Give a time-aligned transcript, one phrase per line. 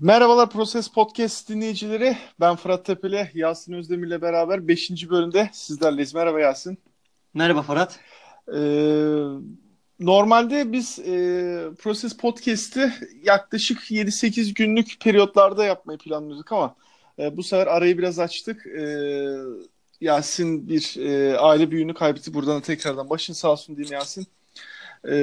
[0.00, 2.16] Merhabalar Proses Podcast dinleyicileri.
[2.40, 5.10] Ben Fırat Tepeli, Yasin Özdemir ile beraber 5.
[5.10, 6.14] bölümde sizlerleyiz.
[6.14, 6.78] Merhaba Yasin.
[7.34, 8.00] Merhaba Fırat.
[8.48, 8.60] Ee,
[10.00, 11.04] normalde biz e,
[11.78, 12.92] Proses Podcast'i
[13.24, 16.74] yaklaşık 7-8 günlük periyotlarda yapmayı planlıyorduk ama
[17.18, 18.66] e, bu sefer arayı biraz açtık.
[18.66, 18.84] E,
[20.00, 22.34] Yasin bir e, aile büyüğünü kaybetti.
[22.34, 24.26] Buradan da tekrardan başın sağ olsun diyeyim Yasin.
[25.04, 25.16] E,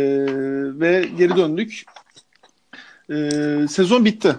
[0.79, 1.83] ve geri döndük.
[3.09, 3.15] E,
[3.67, 4.35] sezon bitti.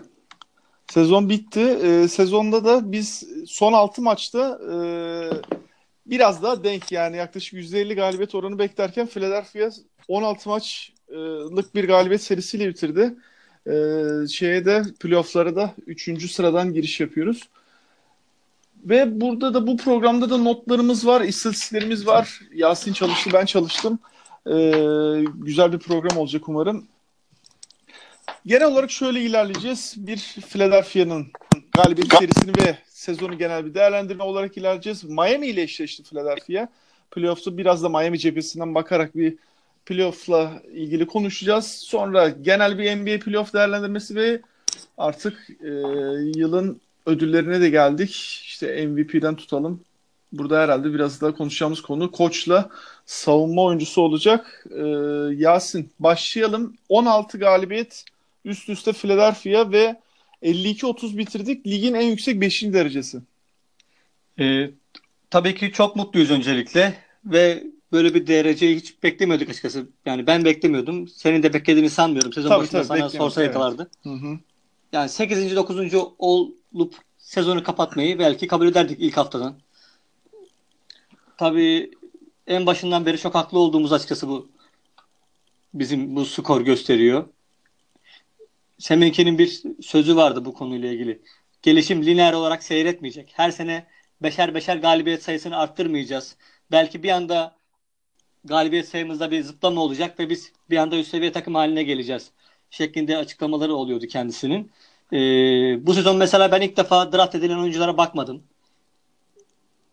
[0.97, 1.61] Sezon bitti.
[1.61, 4.77] E, sezonda da biz son 6 maçta e,
[6.07, 9.71] biraz daha denk yani yaklaşık %50 galibiyet oranı beklerken Philadelphia
[10.09, 13.15] 16 maçlık bir galibiyet serisiyle bitirdi.
[13.67, 13.73] E,
[14.29, 16.31] şeye de playoff'lara da 3.
[16.33, 17.43] sıradan giriş yapıyoruz.
[18.85, 22.41] Ve burada da bu programda da notlarımız var, istatistiklerimiz var.
[22.55, 23.99] Yasin çalıştı, ben çalıştım.
[24.47, 26.87] Ee, güzel bir program olacak umarım.
[28.47, 29.95] Genel olarak şöyle ilerleyeceğiz.
[29.97, 30.17] Bir
[30.49, 31.27] Philadelphia'nın
[31.73, 35.05] galibiyet serisini ve sezonu genel bir değerlendirme olarak ilerleyeceğiz.
[35.05, 36.69] Miami ile eşleşti Philadelphia.
[37.11, 39.37] Playoff'ta biraz da Miami cephesinden bakarak bir
[39.87, 41.67] playoff'la ilgili konuşacağız.
[41.67, 44.41] Sonra genel bir NBA playoff değerlendirmesi ve
[44.99, 45.71] artık e,
[46.37, 48.11] yılın ödüllerine de geldik.
[48.45, 49.81] İşte MVP'den tutalım.
[50.33, 52.71] Burada herhalde biraz daha konuşacağımız konu koçla
[53.07, 54.67] savunma oyuncusu olacak.
[54.71, 54.87] Ee,
[55.37, 56.75] Yasin başlayalım.
[56.89, 58.05] 16 galibiyet
[58.47, 60.01] üst üste Philadelphia ve
[60.43, 61.67] 52-30 bitirdik.
[61.67, 62.63] Ligin en yüksek 5.
[62.63, 63.19] derecesi.
[64.39, 64.71] Ee,
[65.31, 66.95] tabii ki çok mutluyuz öncelikle
[67.25, 69.89] ve böyle bir dereceyi hiç beklemiyorduk açıkçası.
[70.07, 71.09] Yani ben beklemiyordum.
[71.09, 72.33] Senin de beklediğini sanmıyorum.
[72.33, 73.55] Sezon tabii, başında tabii, sana sorsa evet.
[73.55, 73.91] yakalardı.
[74.03, 74.39] Hı hı.
[74.93, 75.57] Yani 8.
[75.57, 75.95] 9.
[76.19, 79.57] olup sezonu kapatmayı belki kabul ederdik ilk haftadan.
[81.37, 81.91] Tabii
[82.47, 84.49] en başından beri çok haklı olduğumuz açıkçası bu
[85.75, 87.25] bizim bu skor gösteriyor.
[88.79, 91.23] Seminki'nin bir sözü vardı bu konuyla ilgili.
[91.63, 93.33] Gelişim lineer olarak seyretmeyecek.
[93.37, 93.87] Her sene
[94.23, 96.37] beşer beşer galibiyet sayısını arttırmayacağız.
[96.71, 97.57] Belki bir anda
[98.45, 102.31] galibiyet sayımızda bir zıplama olacak ve biz bir anda üst seviye takım haline geleceğiz.
[102.71, 104.73] Şeklinde açıklamaları oluyordu kendisinin.
[105.13, 105.17] Ee,
[105.87, 108.43] bu sezon mesela ben ilk defa draft edilen oyunculara bakmadım.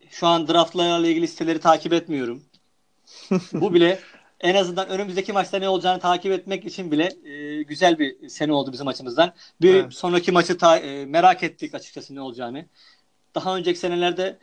[0.09, 2.43] Şu an draftlarla ilgili listeleri takip etmiyorum.
[3.53, 3.99] bu bile
[4.43, 8.71] en azından önümüzdeki maçta ne olacağını takip etmek için bile e, güzel bir sene oldu
[8.71, 9.33] bizim açımızdan.
[9.61, 9.93] Bir evet.
[9.93, 12.65] sonraki maçı ta, e, merak ettik açıkçası ne olacağını.
[13.35, 14.37] Daha önceki senelerde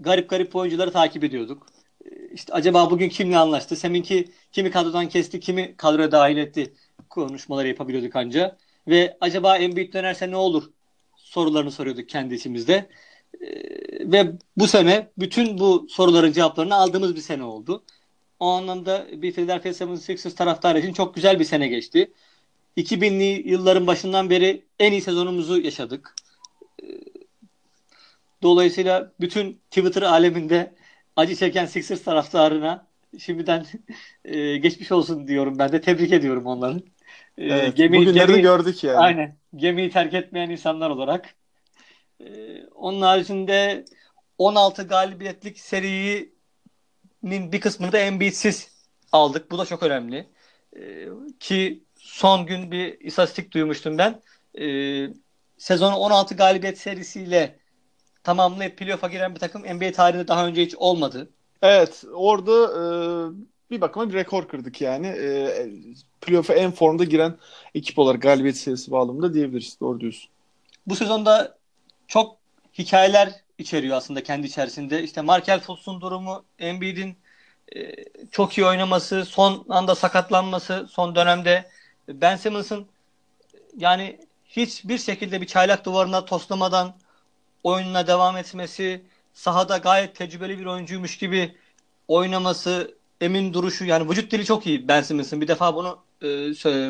[0.00, 1.66] garip garip oyuncuları takip ediyorduk.
[2.04, 3.76] E, işte acaba bugün kimle anlaştı?
[3.76, 6.74] Seminki kimi kadrodan kesti, kimi kadroya dahil etti
[7.10, 8.56] konuşmaları yapabiliyorduk anca.
[8.88, 10.70] Ve acaba Embiid dönerse ne olur
[11.16, 12.90] sorularını soruyorduk kendi içimizde.
[13.40, 17.84] Ee, ve bu sene bütün bu soruların cevaplarını aldığımız bir sene oldu.
[18.44, 22.12] O anlamda bir Philadelphia 76ers taraftarı için çok güzel bir sene geçti.
[22.76, 26.14] 2000'li yılların başından beri en iyi sezonumuzu yaşadık.
[26.82, 26.86] Ee,
[28.42, 30.74] dolayısıyla bütün Twitter aleminde
[31.16, 32.86] acı çeken Sixers taraftarına
[33.18, 33.66] şimdiden
[34.24, 35.80] e, geçmiş olsun diyorum ben de.
[35.80, 36.82] Tebrik ediyorum onların.
[37.38, 38.98] Ee, evet, gemi, bugünleri gemi, gördük yani.
[38.98, 39.36] Aynen.
[39.56, 41.34] Gemiyi terk etmeyen insanlar olarak.
[42.20, 43.84] Ee, onun haricinde
[44.38, 46.33] 16 galibiyetlik serinin
[47.24, 48.68] bir kısmını da Embiid'siz
[49.12, 49.50] aldık.
[49.50, 50.26] Bu da çok önemli.
[50.76, 51.08] Ee,
[51.40, 54.22] ki son gün bir istatistik duymuştum ben.
[54.60, 55.08] Ee,
[55.58, 57.58] sezonu 16 galibiyet serisiyle
[58.24, 61.30] tamamlayıp playoff'a giren bir takım NBA tarihinde daha önce hiç olmadı.
[61.62, 62.84] Evet orada e,
[63.70, 65.06] bir bakıma bir rekor kırdık yani.
[65.06, 65.68] E,
[66.20, 67.36] playoff'a en formda giren
[67.74, 69.76] ekip olarak galibiyet serisi bağlamında diyebiliriz.
[69.80, 70.30] Doğru diyorsun.
[70.86, 71.58] Bu sezonda
[72.08, 72.36] çok
[72.78, 75.02] hikayeler içeriyor aslında kendi içerisinde.
[75.02, 77.16] İşte Markel Fultz'un durumu, Embiid'in
[77.76, 77.92] e,
[78.30, 81.70] çok iyi oynaması, son anda sakatlanması son dönemde
[82.08, 82.86] Ben Simmons'ın
[83.76, 86.96] yani hiçbir şekilde bir çaylak duvarına toslamadan
[87.62, 89.04] oyununa devam etmesi,
[89.34, 91.56] sahada gayet tecrübeli bir oyuncuymuş gibi
[92.08, 95.40] oynaması, emin duruşu yani vücut dili çok iyi Ben Simmons'ın.
[95.40, 96.28] Bir defa bunu e,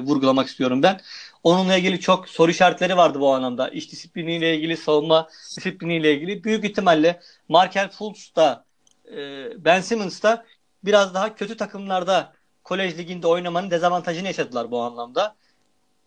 [0.01, 1.01] vurgulamak istiyorum ben.
[1.45, 3.69] Onunla ilgili çok soru işaretleri vardı bu anlamda.
[3.69, 6.45] İş disipliniyle ilgili, savunma disipliniyle ilgili.
[6.45, 8.65] Büyük ihtimalle Markel Fultz da
[9.13, 10.47] e, Ben Simmons da
[10.85, 12.33] biraz daha kötü takımlarda
[12.65, 15.37] kolej liginde oynamanın dezavantajını yaşadılar bu anlamda.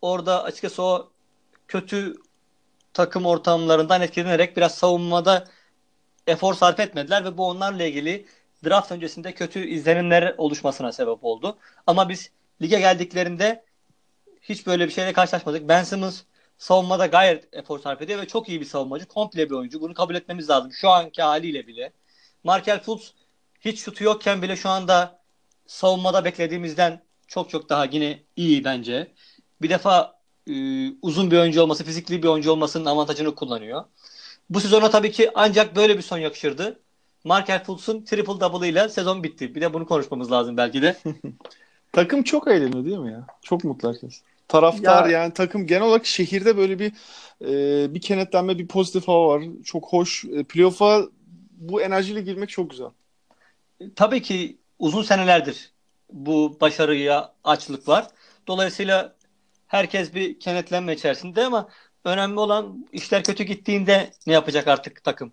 [0.01, 1.11] Orada açıkçası o
[1.67, 2.15] kötü
[2.93, 5.47] takım ortamlarından etkilenerek biraz savunmada
[6.27, 8.25] efor sarf etmediler ve bu onlarla ilgili
[8.65, 11.57] draft öncesinde kötü izlenimler oluşmasına sebep oldu.
[11.87, 12.31] Ama biz
[12.61, 13.66] lige geldiklerinde
[14.49, 15.67] hiç böyle bir şeyle karşılaşmadık.
[15.67, 16.21] Ben Simmons
[16.57, 19.05] savunmada gayet efor sarf ediyor ve çok iyi bir savunmacı.
[19.05, 19.81] Komple bir oyuncu.
[19.81, 20.71] Bunu kabul etmemiz lazım.
[20.73, 21.93] Şu anki haliyle bile.
[22.43, 23.13] Markel Fultz
[23.61, 25.19] hiç şutu yokken bile şu anda
[25.67, 29.11] savunmada beklediğimizden çok çok daha yine iyi bence.
[29.61, 30.53] Bir defa e,
[31.01, 33.83] uzun bir oyuncu olması, fizikli bir oyuncu olmasının avantajını kullanıyor.
[34.49, 36.79] Bu sezona tabii ki ancak böyle bir son yakışırdı.
[37.23, 39.55] Markel Fultz'un triple double ile sezon bitti.
[39.55, 40.97] Bir de bunu konuşmamız lazım belki de.
[41.91, 43.27] Takım çok eğleniyor değil mi ya?
[43.41, 44.21] Çok mutlu herkes.
[44.47, 46.93] Taraftar ya, yani takım genel olarak şehirde böyle bir
[47.41, 49.43] e, bir kenetlenme, bir pozitif hava var.
[49.65, 50.25] Çok hoş.
[50.25, 51.01] E, playoff'a
[51.51, 52.87] bu enerjiyle girmek çok güzel.
[53.95, 55.71] Tabii ki uzun senelerdir
[56.13, 58.07] bu başarıya açlık var.
[58.47, 59.15] Dolayısıyla
[59.67, 61.69] herkes bir kenetlenme içerisinde ama
[62.05, 65.31] önemli olan işler kötü gittiğinde ne yapacak artık takım?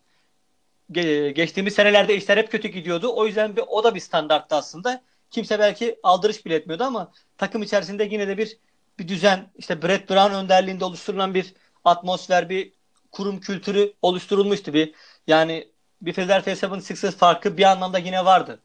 [0.92, 3.12] Ge- geçtiğimiz senelerde işler hep kötü gidiyordu.
[3.16, 5.02] O yüzden bir, o da bir standarttı aslında.
[5.30, 8.58] Kimse belki aldırış bile etmiyordu ama takım içerisinde yine de bir
[8.98, 11.54] bir düzen, işte Brett Brown önderliğinde oluşturulan bir
[11.84, 12.72] atmosfer, bir
[13.12, 14.74] kurum kültürü oluşturulmuştu.
[14.74, 14.94] Bir
[15.26, 18.62] yani bir Philadelphia 76ers farkı bir anlamda yine vardı.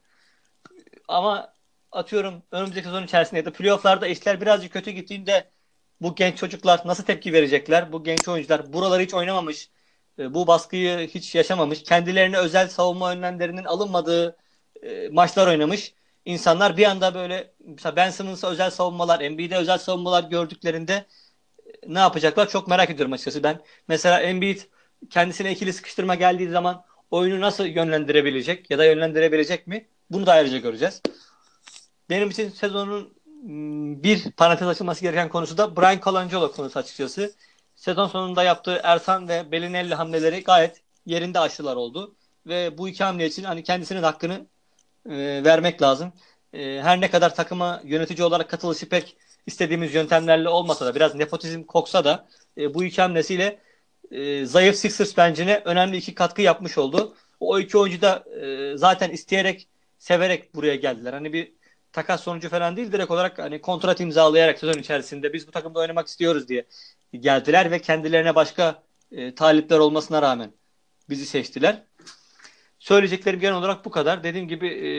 [1.08, 1.54] Ama
[1.92, 5.50] atıyorum önümüzdeki sezon içerisinde ya da playofflarda işler birazcık kötü gittiğinde
[6.00, 7.92] bu genç çocuklar nasıl tepki verecekler?
[7.92, 9.70] Bu genç oyuncular buraları hiç oynamamış,
[10.18, 14.36] e, bu baskıyı hiç yaşamamış, kendilerine özel savunma önlemlerinin alınmadığı
[14.82, 15.94] e, maçlar oynamış.
[16.24, 21.06] İnsanlar bir anda böyle mesela Ben Simmons'a özel savunmalar, NBA'de özel savunmalar gördüklerinde
[21.66, 23.42] e, ne yapacaklar çok merak ediyorum açıkçası.
[23.42, 24.60] Ben mesela Embiid
[25.10, 29.88] kendisine ikili sıkıştırma geldiği zaman oyunu nasıl yönlendirebilecek ya da yönlendirebilecek mi?
[30.10, 31.02] Bunu da ayrıca göreceğiz.
[32.10, 37.34] Benim için sezonun hmm, bir parantez açılması gereken konusu da Brian Colangelo konusu açıkçası.
[37.76, 42.14] Sezon sonunda yaptığı Ersan ve Belinelli hamleleri gayet yerinde aşılar oldu.
[42.46, 44.46] Ve bu iki hamle için hani kendisinin hakkını
[45.06, 46.12] e, vermek lazım.
[46.52, 49.16] E, her ne kadar takıma yönetici olarak katılışı pek
[49.46, 53.58] istediğimiz yöntemlerle olmasa da biraz nepotizm koksa da e, bu iki hamlesiyle
[54.10, 57.16] e, zayıf Sixers bencine önemli iki katkı yapmış oldu.
[57.40, 59.68] O iki oyuncu da e, zaten isteyerek,
[59.98, 61.12] severek buraya geldiler.
[61.12, 61.52] Hani bir
[61.92, 66.08] takas sonucu falan değil direkt olarak hani kontrat imzalayarak sezon içerisinde biz bu takımda oynamak
[66.08, 66.66] istiyoruz diye
[67.12, 68.82] geldiler ve kendilerine başka
[69.12, 70.52] e, talipler olmasına rağmen
[71.08, 71.82] bizi seçtiler.
[72.80, 74.24] Söyleyeceklerim genel olarak bu kadar.
[74.24, 74.90] Dediğim gibi e,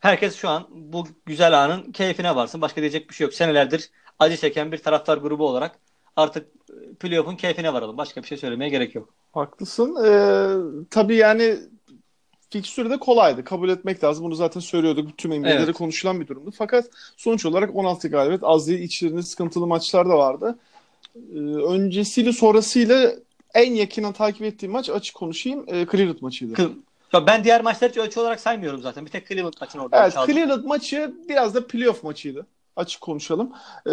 [0.00, 2.60] herkes şu an bu güzel anın keyfine varsın.
[2.60, 3.34] Başka diyecek bir şey yok.
[3.34, 5.78] Senelerdir acı çeken bir taraftar grubu olarak
[6.16, 7.96] artık e, playoff'un keyfine varalım.
[7.96, 9.08] Başka bir şey söylemeye gerek yok.
[9.32, 9.96] Haklısın.
[10.04, 11.56] Ee, tabii yani
[12.50, 13.44] fikstürü de kolaydı.
[13.44, 14.24] Kabul etmek lazım.
[14.24, 15.18] Bunu zaten söylüyorduk.
[15.18, 15.74] Tüm NBA'de evet.
[15.74, 16.50] konuşulan bir durumdu.
[16.58, 16.84] Fakat
[17.16, 18.80] sonuç olarak 16 galibiyet az değil.
[18.80, 20.58] İçlerinde sıkıntılı maçlar da vardı.
[21.16, 23.12] Ee, öncesiyle sonrasıyla
[23.56, 25.64] en yakından takip ettiğim maç açık konuşayım.
[25.68, 26.54] E, Cleveland maçıydı.
[27.26, 29.06] ben diğer maçları hiç ölçü olarak saymıyorum zaten.
[29.06, 30.14] Bir tek Cleveland maçını orada Evet.
[30.26, 32.46] Cleveland maçı biraz da playoff maçıydı.
[32.76, 33.52] Açık konuşalım.
[33.86, 33.90] Ee,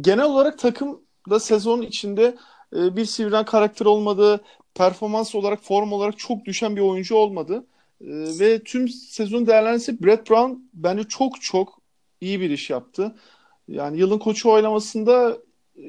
[0.00, 1.00] genel olarak takım
[1.30, 2.34] da sezon içinde
[2.76, 4.40] e, bir sivrilen karakter olmadı.
[4.74, 7.66] Performans olarak, form olarak çok düşen bir oyuncu olmadı.
[8.00, 8.06] E,
[8.38, 11.80] ve tüm sezon değerlendirse Brett Brown bence çok çok
[12.20, 13.14] iyi bir iş yaptı.
[13.68, 15.36] Yani yılın koçu oylamasında e,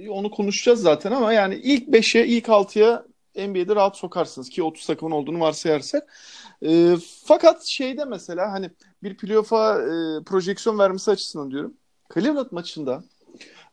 [0.10, 3.06] onu konuşacağız zaten ama yani ilk 5'e, ilk 6'ya
[3.36, 6.14] NBA'de rahat sokarsınız ki 30 takımın olduğunu varsayarsak.
[6.66, 6.96] E,
[7.26, 8.70] fakat şeyde mesela hani
[9.04, 11.74] bir playoff'a e, projeksiyon vermesi açısından diyorum.
[12.14, 13.04] Cleveland maçında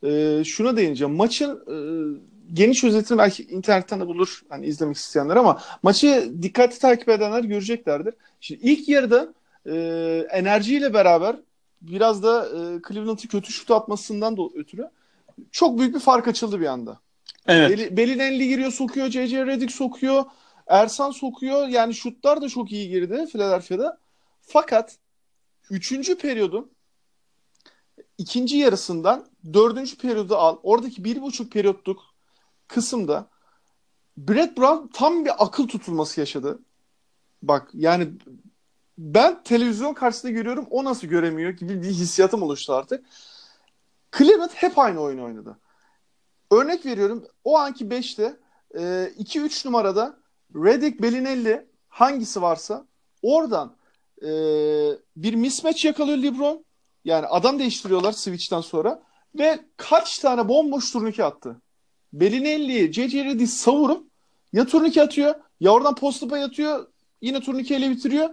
[0.05, 1.15] e, şuna değineceğim.
[1.15, 1.77] Maçın e,
[2.53, 8.15] geniş özetini belki internetten de bulur hani izlemek isteyenler ama maçı dikkatli takip edenler göreceklerdir.
[8.41, 9.35] Şimdi ilk yarıda
[9.67, 9.75] e,
[10.31, 11.37] enerjiyle beraber
[11.83, 14.91] biraz da e, Cleveland'ı kötü şut atmasından da ötürü
[15.53, 17.01] çok büyük bir fark açıldı bir anda.
[17.47, 17.79] Evet.
[17.79, 19.47] Bel, Belinelli giriyor sokuyor, C.C.
[19.47, 20.25] Redick sokuyor,
[20.67, 21.69] Ersan sokuyor.
[21.69, 23.99] Yani şutlar da çok iyi girdi Philadelphia'da.
[24.41, 24.97] Fakat
[25.71, 26.71] üçüncü periyodun
[28.19, 30.57] ikinci yarısından dördüncü periyodu al.
[30.63, 32.03] Oradaki bir buçuk periyotluk
[32.69, 33.29] kısımda
[34.17, 36.59] Brett Brown tam bir akıl tutulması yaşadı.
[37.43, 38.09] Bak yani
[38.99, 43.07] ben televizyon karşısında görüyorum o nasıl göremiyor gibi bir hissiyatım oluştu artık.
[44.19, 45.59] Cleveland hep aynı oyunu oynadı.
[46.51, 48.37] Örnek veriyorum o anki 5'te
[48.75, 50.17] 2-3 numarada
[50.55, 52.87] Redick, Bellinelli hangisi varsa
[53.23, 53.77] oradan
[54.23, 54.29] e,
[55.17, 56.65] bir mismatch yakalıyor LeBron.
[57.05, 59.03] Yani adam değiştiriyorlar switch'ten sonra
[59.39, 61.61] ve kaç tane bomboş turnike attı.
[62.13, 63.25] Bellinelli'yi C.C.
[63.25, 64.11] Redick savurup
[64.53, 66.87] ya turnike atıyor ya oradan post-up'a yatıyor
[67.23, 68.31] yine turnikeyle bitiriyor.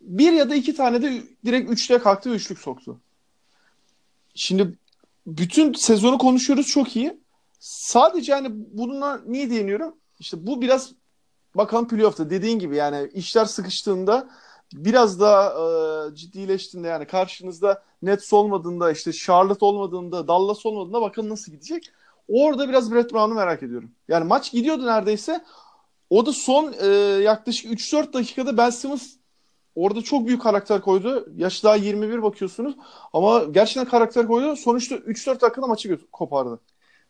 [0.00, 3.00] Bir ya da iki tane de direkt üçlüye kalktı ve üçlük soktu.
[4.34, 4.78] Şimdi
[5.28, 7.20] bütün sezonu konuşuyoruz çok iyi.
[7.60, 9.94] Sadece hani bununla niye değiniyorum?
[10.18, 10.92] İşte bu biraz
[11.54, 14.28] bakalım playoff'ta dediğin gibi yani işler sıkıştığında
[14.72, 21.52] biraz daha e, ciddileştiğinde yani karşınızda Nets olmadığında işte Charlotte olmadığında Dallas olmadığında bakalım nasıl
[21.52, 21.92] gidecek.
[22.28, 23.90] Orada biraz Brett Brown'u merak ediyorum.
[24.08, 25.44] Yani maç gidiyordu neredeyse.
[26.10, 26.86] O da son e,
[27.22, 29.17] yaklaşık 3-4 dakikada Ben Simmons
[29.78, 31.28] orada çok büyük karakter koydu.
[31.36, 32.74] Yaş daha 21 bakıyorsunuz.
[33.12, 34.56] Ama gerçekten karakter koydu.
[34.56, 36.60] Sonuçta 3-4 dakikada maçı kopardı.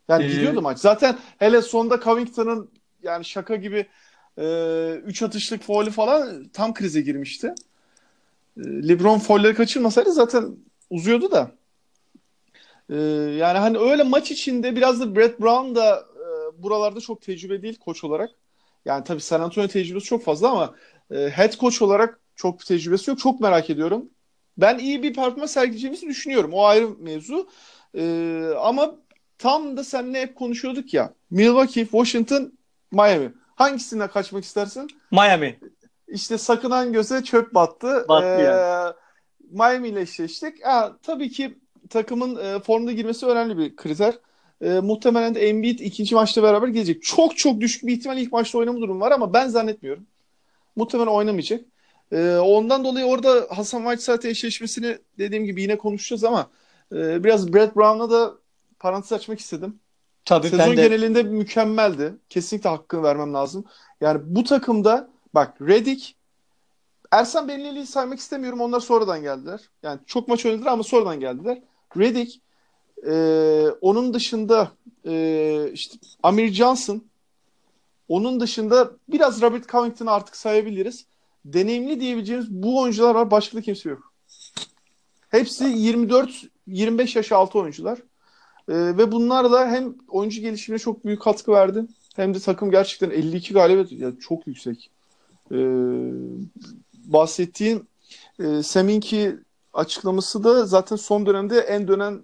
[0.08, 0.78] Yani ee, gidiyordu maç.
[0.78, 2.70] Zaten hele sonda Covington'ın
[3.02, 3.87] yani şaka gibi
[4.37, 7.54] 3 e, atışlık faulü falan tam krize girmişti.
[8.56, 10.56] E, LeBron faulleri kaçırmasaydı zaten
[10.90, 11.50] uzuyordu da.
[12.90, 12.96] E,
[13.38, 17.78] yani hani öyle maç içinde biraz da Brett Brown da e, buralarda çok tecrübe değil
[17.78, 18.30] koç olarak.
[18.84, 20.75] Yani tabii San Antonio tecrübesi çok fazla ama
[21.10, 23.18] e, head coach olarak çok tecrübesi yok.
[23.18, 24.11] Çok merak ediyorum.
[24.59, 26.50] Ben iyi bir performans sergileyeceğimizi düşünüyorum.
[26.52, 27.49] O ayrı mevzu.
[27.95, 28.95] E, ama
[29.38, 31.14] tam da seninle hep konuşuyorduk ya.
[31.30, 32.52] Milwaukee, Washington,
[32.92, 33.33] Miami.
[33.57, 34.88] Hangisine kaçmak istersin?
[35.11, 35.61] Miami.
[36.09, 38.07] İşte sakınan göze çöp battı.
[38.09, 38.95] Battı ee, yani.
[39.50, 40.66] Miami ile eşleştik.
[40.66, 41.59] Ha, tabii ki
[41.90, 44.14] takımın e, formda girmesi önemli bir kriter.
[44.61, 47.02] E, muhtemelen de Embiid ikinci maçta beraber gelecek.
[47.02, 50.07] Çok çok düşük bir ihtimal ilk maçta oynama durumu var ama ben zannetmiyorum.
[50.76, 51.61] Muhtemelen oynamayacak.
[52.12, 56.50] E, ondan dolayı orada Hasan Whiteside eşleşmesini dediğim gibi yine konuşacağız ama
[56.92, 58.34] e, biraz Brett Brown'a da
[58.78, 59.80] parantez açmak istedim.
[60.24, 60.82] Tabii Sezon de...
[60.82, 62.14] genelinde mükemmeldi.
[62.28, 63.64] Kesinlikle hakkını vermem lazım.
[64.00, 66.14] Yani bu takımda bak Redick
[67.10, 68.60] Ersan Benlili'yi saymak istemiyorum.
[68.60, 69.60] Onlar sonradan geldiler.
[69.82, 71.62] Yani çok maç oynadılar ama sonradan geldiler.
[71.96, 72.40] Redick
[73.06, 73.12] e,
[73.80, 74.70] onun dışında
[75.06, 77.04] e, işte Amir Johnson
[78.08, 81.06] onun dışında biraz Robert Covington'ı artık sayabiliriz.
[81.52, 83.31] Deneyimli diyebileceğimiz bu oyuncular var.
[83.31, 84.12] Başka da kimse yok.
[85.28, 87.99] Hepsi 24-25 yaş altı oyuncular.
[88.69, 91.85] Ee, ve bunlarla hem oyuncu gelişimine çok büyük katkı verdi.
[92.17, 94.90] Hem de takım gerçekten 52 galibiyet yani çok yüksek.
[95.52, 95.57] Ee,
[96.95, 97.88] bahsettiğin
[98.40, 99.37] e, Seminki
[99.73, 102.23] açıklaması da zaten son dönemde en dönen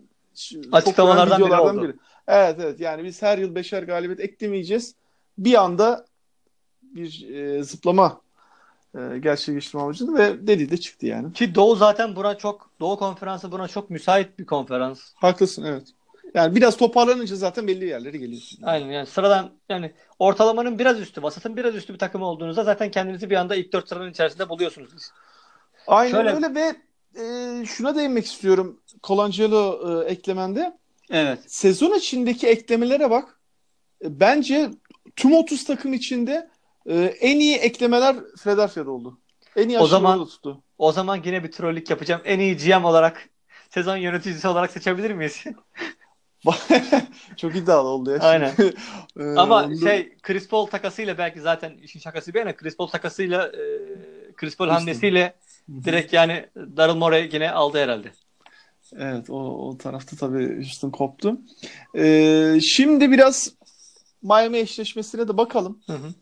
[0.72, 1.82] açıklamalardan biri, oldu.
[1.82, 1.94] biri.
[2.28, 4.94] Evet evet yani biz her yıl beşer galibiyet eklemeyeceğiz.
[5.38, 6.06] Bir anda
[6.82, 8.23] bir e, zıplama
[8.94, 11.32] e, gerçekleştirme amacıydı ve dedi de çıktı yani.
[11.32, 15.00] Ki Doğu zaten buna çok Doğu konferansı buna çok müsait bir konferans.
[15.14, 15.82] Haklısın evet.
[16.34, 18.58] Yani biraz toparlanınca zaten belli yerlere geliyorsun.
[18.62, 23.30] Aynen yani sıradan yani ortalamanın biraz üstü, vasatın biraz üstü bir takım olduğunuzda zaten kendinizi
[23.30, 25.10] bir anda ilk dört sıranın içerisinde buluyorsunuz.
[25.86, 26.34] Aynen Şöyle...
[26.34, 26.76] öyle ve
[27.20, 30.78] e, şuna değinmek istiyorum Colangelo e, eklemende.
[31.10, 31.38] Evet.
[31.46, 33.40] Sezon içindeki eklemelere bak.
[34.04, 34.70] E, bence
[35.16, 36.50] tüm 30 takım içinde
[36.86, 39.18] e, en iyi eklemeler Philadelphia'da oldu.
[39.56, 40.62] En iyi o zaman tuttu.
[40.78, 42.22] O zaman yine bir trollük yapacağım.
[42.24, 43.28] En iyi GM olarak
[43.70, 45.44] sezon yöneticisi olarak seçebilir miyiz?
[47.36, 48.18] Çok iddialı oldu ya.
[48.18, 48.54] Aynen.
[49.20, 49.76] ee, Ama onda...
[49.76, 53.62] şey Chris Paul takasıyla belki zaten işin şakası bir yana Chris Paul takasıyla e,
[54.36, 55.36] Chris Paul hamlesiyle
[55.84, 58.12] direkt yani Daryl Morey yine aldı herhalde.
[58.96, 61.36] Evet o, o tarafta tabii Houston koptu.
[61.96, 63.54] Ee, şimdi biraz
[64.22, 65.80] Miami eşleşmesine de bakalım.
[65.86, 66.14] Hı hı.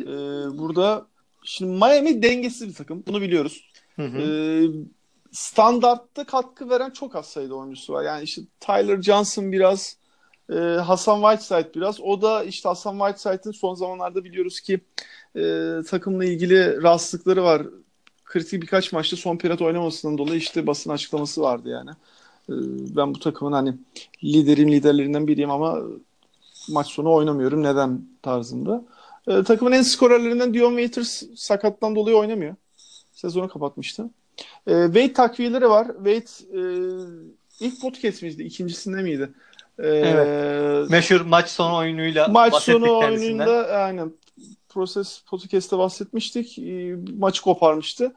[0.00, 1.06] Ee, burada
[1.44, 3.04] şimdi Miami dengesiz bir takım.
[3.06, 3.64] Bunu biliyoruz.
[3.96, 4.18] Hı hı.
[4.18, 4.68] Ee,
[5.32, 8.04] standartta katkı veren çok az sayıda oyuncusu var.
[8.04, 9.96] Yani işte Tyler Johnson biraz,
[10.52, 12.00] e, Hasan Whiteside biraz.
[12.00, 14.80] O da işte Hasan Whiteside'ın son zamanlarda biliyoruz ki
[15.36, 17.62] e, takımla ilgili rahatsızlıkları var.
[18.24, 21.90] Kritik birkaç maçta son periyot oynamasından dolayı işte basın açıklaması vardı yani.
[22.48, 22.54] E,
[22.96, 23.74] ben bu takımın hani
[24.24, 25.78] liderim liderlerinden biriyim ama
[26.68, 27.62] maç sonu oynamıyorum.
[27.62, 28.84] Neden tarzında.
[29.28, 32.54] E, takımın en skorerlerinden Dion Waiters sakattan dolayı oynamıyor.
[33.12, 34.10] Sezonu kapatmıştı.
[34.66, 35.86] E, Wade takviyeleri var.
[35.86, 36.60] Wade e,
[37.60, 38.42] ilk podcastimizdi.
[38.42, 39.30] ikincisinde miydi?
[39.78, 40.90] E, evet.
[40.90, 44.12] Meşhur maç sonu oyunuyla maç sonu oyununda aynen
[44.68, 46.58] proses podcast'te bahsetmiştik.
[46.58, 48.12] E, maçı koparmıştı.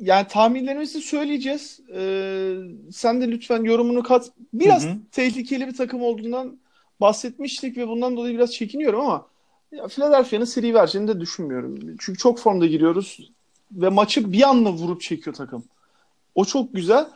[0.00, 1.80] Yani tahminlerimizi söyleyeceğiz.
[1.94, 2.54] Ee,
[2.92, 4.30] sen de lütfen yorumunu kat.
[4.52, 4.96] Biraz hı hı.
[5.12, 6.58] tehlikeli bir takım olduğundan
[7.00, 9.26] bahsetmiştik ve bundan dolayı biraz çekiniyorum ama
[9.88, 11.96] Philadelphia'nın seri vereceğini de düşünmüyorum.
[11.98, 13.30] Çünkü çok formda giriyoruz
[13.72, 15.64] ve maçı bir anda vurup çekiyor takım.
[16.34, 17.06] O çok güzel.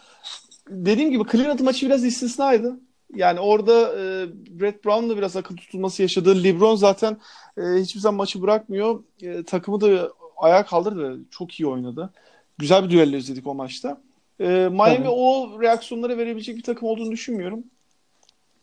[0.68, 2.80] Dediğim gibi Cleveland maçı biraz istisnaydı.
[3.14, 4.26] Yani orada e,
[4.60, 6.44] Brett Brown'la biraz akıl tutulması yaşadı.
[6.44, 7.16] LeBron zaten
[7.58, 9.04] e, hiçbir zaman maçı bırakmıyor.
[9.22, 11.20] E, takımı da ayağa kaldırdı.
[11.30, 12.10] Çok iyi oynadı.
[12.58, 14.00] Güzel bir düello izledik o maçta.
[14.40, 15.08] E, Miami Tabii.
[15.08, 17.64] o reaksiyonları verebilecek bir takım olduğunu düşünmüyorum.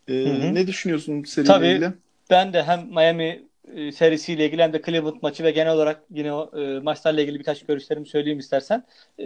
[0.08, 1.92] E, Ne düşünüyorsun seriyle Tabii, ilgili?
[2.30, 3.42] Ben de hem Miami
[3.74, 7.38] e, serisiyle ilgili hem de Cleveland maçı ve genel olarak yine o e, maçlarla ilgili
[7.38, 8.84] birkaç görüşlerimi söyleyeyim istersen.
[9.18, 9.24] E,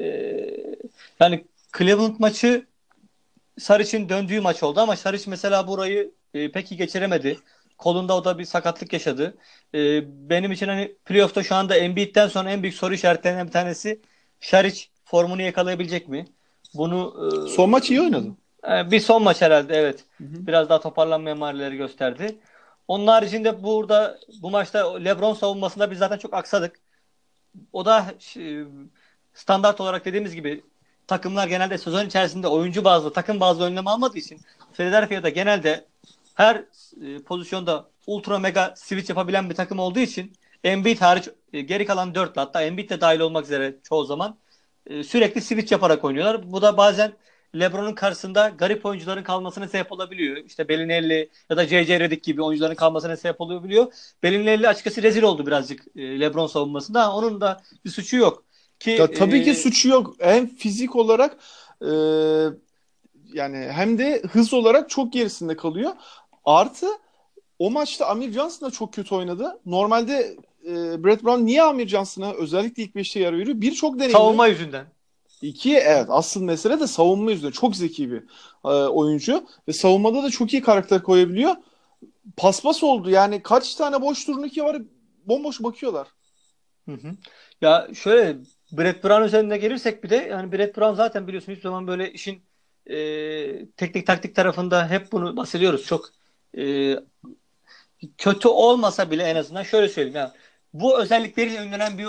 [1.20, 1.44] yani
[1.78, 2.66] Cleveland maçı
[3.58, 7.38] Sarıç'ın döndüğü maç oldu ama Sarıç mesela burayı e, pek iyi geçiremedi.
[7.78, 9.34] Kolunda o da bir sakatlık yaşadı.
[9.74, 14.00] E, benim için hani playoff'ta şu anda Embiid'den sonra en büyük soru işaretlerinden bir tanesi
[14.40, 16.24] Şariç formunu yakalayabilecek mi?
[16.74, 17.14] Bunu
[17.46, 18.28] e, son maç iyi oynadı.
[18.70, 20.04] E, bir son maç herhalde evet.
[20.18, 20.46] Hı hı.
[20.46, 22.38] Biraz daha toparlanma emareleri gösterdi.
[22.88, 26.80] Onun haricinde burada bu maçta LeBron savunmasında biz zaten çok aksadık.
[27.72, 28.06] O da
[28.36, 28.64] e,
[29.34, 30.64] standart olarak dediğimiz gibi
[31.06, 34.40] takımlar genelde sezon içerisinde oyuncu bazlı, takım bazlı önlem almadığı için
[34.72, 35.84] Philadelphia'da genelde
[36.34, 40.32] her e, pozisyonda ultra mega switch yapabilen bir takım olduğu için
[40.64, 44.36] Embiid hariç e, geri kalan dörtlü hatta Embiid de dahil olmak üzere çoğu zaman
[45.04, 46.52] sürekli switch yaparak oynuyorlar.
[46.52, 47.12] Bu da bazen
[47.60, 50.36] LeBron'un karşısında garip oyuncuların kalmasına sebep olabiliyor.
[50.36, 52.00] İşte Bellinelli ya da J.J.
[52.00, 53.92] Redick gibi oyuncuların kalmasına sebep olabiliyor.
[54.22, 57.12] Bellinelli açıkçası rezil oldu birazcık e, LeBron savunmasında.
[57.12, 58.44] Onun da bir suçu yok.
[58.80, 60.14] Ki Ya, tabii e, ki suçu yok.
[60.18, 61.36] Hem fizik olarak
[61.82, 61.90] e,
[63.32, 65.92] yani hem de hız olarak çok gerisinde kalıyor.
[66.44, 66.86] Artı
[67.58, 69.60] o maçta Amir Johnson da çok kötü oynadı.
[69.66, 73.60] Normalde e, Brett Brown niye Amir Johnson'a özellikle ilk beşte yer veriyor?
[73.60, 74.12] Bir çok deneyimli.
[74.12, 74.86] savunma yüzünden.
[75.46, 77.50] İki evet asıl mesele de savunma yüzünden.
[77.50, 78.22] Çok zeki bir
[78.64, 81.56] e, oyuncu ve savunmada da çok iyi karakter koyabiliyor.
[82.36, 83.10] Paspas oldu.
[83.10, 84.82] Yani kaç tane boş turnike var
[85.26, 86.08] bomboş bakıyorlar.
[86.88, 87.10] Hı hı.
[87.60, 88.36] Ya şöyle
[88.72, 92.42] Brett Brown üzerinde gelirsek bir de yani Brett Brown zaten biliyorsun hiçbir zaman böyle işin
[92.86, 92.96] e,
[93.66, 95.86] teknik taktik tarafında hep bunu bahsediyoruz.
[95.86, 96.10] Çok
[96.58, 96.94] e,
[98.18, 100.30] kötü olmasa bile en azından şöyle söyleyeyim yani
[100.72, 102.06] bu özellikleriyle ünlenen bir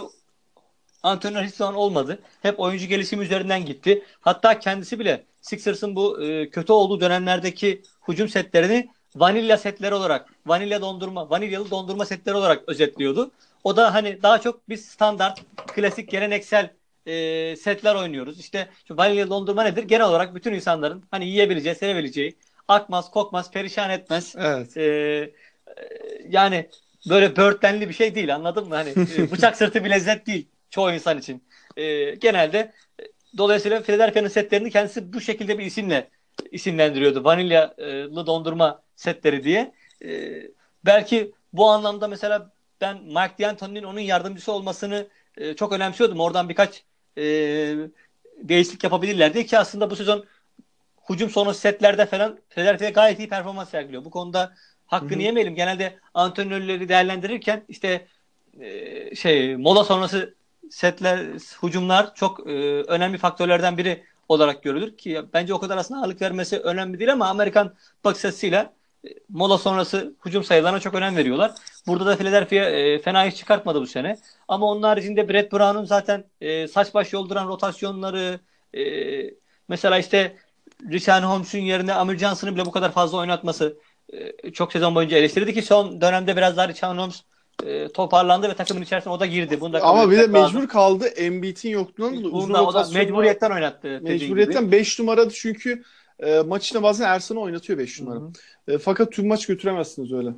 [1.04, 2.20] antrenör hiç zaman olmadı.
[2.42, 4.04] Hep oyuncu gelişimi üzerinden gitti.
[4.22, 10.82] Hatta kendisi bile Sixers'ın bu e, kötü olduğu dönemlerdeki hücum setlerini vanilya setleri olarak, vanilya
[10.82, 13.32] dondurma, vanilyalı dondurma setleri olarak özetliyordu.
[13.64, 16.74] O da hani daha çok biz standart, klasik, geleneksel
[17.06, 18.40] e, setler oynuyoruz.
[18.40, 19.84] İşte şu vanilyalı dondurma nedir?
[19.84, 22.36] Genel olarak bütün insanların hani yiyebileceği, sevebileceği,
[22.68, 24.36] akmaz, kokmaz, perişan etmez.
[24.38, 24.78] Evet.
[24.78, 25.32] E, e,
[26.30, 26.70] yani
[27.10, 28.76] böyle böğürtlenli bir şey değil anladın mı?
[28.76, 31.44] Hani e, bıçak sırtı bir lezzet değil çoğu insan için.
[31.78, 32.74] E, genelde
[33.38, 36.10] dolayısıyla Philadelphia'nın setlerini kendisi bu şekilde bir isimle
[36.52, 37.24] isimlendiriyordu.
[37.24, 39.74] Vanilyalı dondurma setleri diye.
[40.06, 40.42] E,
[40.86, 45.08] belki bu anlamda mesela ben Mike D'Antoni'nin onun yardımcısı olmasını
[45.38, 46.20] e, çok önemsiyordum.
[46.20, 46.84] Oradan birkaç
[47.18, 47.24] e,
[48.38, 50.26] değişiklik yapabilirler diye ki aslında bu sezon
[51.10, 54.06] hücum sonrası setlerde falan Philadelphia gayet iyi performans sergiliyor.
[54.06, 54.54] Bu konuda
[54.86, 55.22] hakkını Hı hı.
[55.22, 55.56] yemeyelim.
[55.56, 58.08] Genelde antrenörleri değerlendirirken işte
[58.60, 60.36] e, şey mola sonrası
[60.72, 61.26] setler,
[61.64, 62.52] hücumlar çok e,
[62.82, 67.28] önemli faktörlerden biri olarak görülür ki bence o kadar aslında ağırlık vermesi önemli değil ama
[67.28, 68.74] Amerikan bakış açısıyla
[69.06, 71.52] e, mola sonrası hücum sayılarına çok önem veriyorlar.
[71.88, 74.18] Burada da Philadelphia e, fena iş çıkartmadı bu sene.
[74.48, 78.40] Ama onun haricinde Brett Brown'un zaten e, saç baş yolduran rotasyonları
[78.74, 78.82] e,
[79.68, 80.36] mesela işte
[80.92, 83.78] Richard Holmes'un yerine Amir Johnson'ı bile bu kadar fazla oynatması
[84.14, 87.24] e, çok sezon boyunca eleştirildi ki son dönemde biraz daha Richard Holmes
[87.66, 89.62] e, toparlandı ve takımın içerisine o da girdi.
[89.62, 90.56] Bunu da Ama bir de etmek lazım.
[90.56, 91.08] mecbur kaldı.
[91.08, 94.00] Embiid'in yokluğundan dolayı uzun o da mecburiyetten oynattı.
[94.02, 95.84] Mecburiyetten 5 numara çünkü
[96.20, 98.20] e, maç içinde bazen Ersan'ı oynatıyor 5 numara.
[98.68, 100.30] E, fakat tüm maç götüremezsiniz öyle.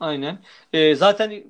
[0.00, 0.38] Aynen.
[0.72, 1.42] Ee, zaten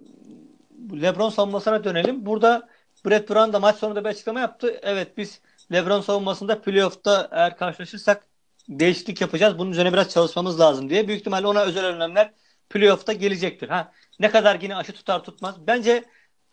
[1.03, 2.27] LeBron savunmasına dönelim.
[2.27, 2.69] Burada
[3.07, 4.81] Brett Brown da maç sonunda bir açıklama yaptı.
[4.83, 5.41] Evet biz
[5.73, 8.27] LeBron savunmasında playoff'ta eğer karşılaşırsak
[8.69, 9.59] değişiklik yapacağız.
[9.59, 11.09] Bunun üzerine biraz çalışmamız lazım diye.
[11.09, 12.33] Büyük ihtimalle ona özel önlemler
[12.71, 13.69] playoff'ta gelecektir.
[13.69, 15.55] Ha, ne kadar yine aşı tutar tutmaz.
[15.67, 16.05] Bence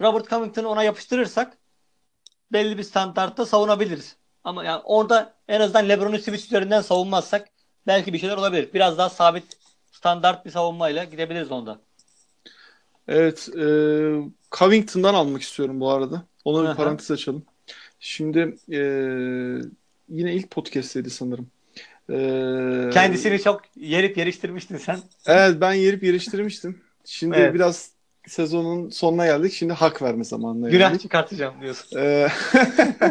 [0.01, 1.57] Robert Covington'ı ona yapıştırırsak
[2.51, 4.15] belli bir standartta savunabiliriz.
[4.43, 7.47] Ama yani orada en azından LeBron'u switch üzerinden savunmazsak
[7.87, 8.69] belki bir şeyler olabilir.
[8.73, 9.43] Biraz daha sabit
[9.91, 11.81] standart bir savunmayla gidebiliriz onda.
[13.07, 13.49] Evet.
[13.49, 13.65] E,
[14.51, 16.23] Covington'dan almak istiyorum bu arada.
[16.45, 17.45] Ona bir parantez açalım.
[17.99, 18.39] Şimdi
[18.71, 18.79] e,
[20.09, 21.47] yine ilk podcast'teydi sanırım.
[22.09, 24.99] E, Kendisini çok yerip yeriştirmiştin sen.
[25.25, 26.81] Evet ben yerip yeriştirmiştim.
[27.05, 27.53] Şimdi Evet.
[27.53, 27.91] biraz
[28.27, 29.53] sezonun sonuna geldik.
[29.53, 31.01] Şimdi hak verme zamanına Günah geldik.
[31.01, 31.99] çıkartacağım diyorsun.
[31.99, 32.27] Ee,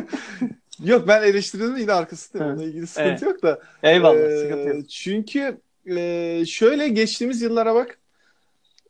[0.84, 2.48] yok ben eleştirdim yine arkasındayım.
[2.48, 2.58] Evet.
[2.58, 3.22] Onunla ilgili sıkıntı Evet.
[3.22, 3.58] yok da.
[3.82, 4.88] Eyvallah Ee, sıkıntı yok.
[4.90, 7.98] Çünkü e, şöyle geçtiğimiz yıllara bak.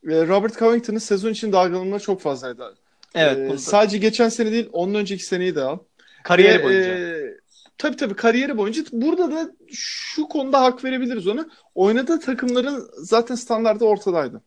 [0.09, 2.75] E, Robert Covington'ın sezon için dalgalanmaları çok fazlaydı.
[3.15, 3.53] Evet.
[3.53, 5.79] Ee, sadece geçen sene değil, onun önceki seneyi de al.
[6.25, 6.89] kariyeri Ve, boyunca.
[6.99, 7.35] e,
[7.79, 8.83] tabii tabii kariyeri boyunca.
[8.93, 11.49] Burada da şu konuda hak verebiliriz ona.
[11.75, 14.43] Oynadığı takımların zaten standartı ortadaydı.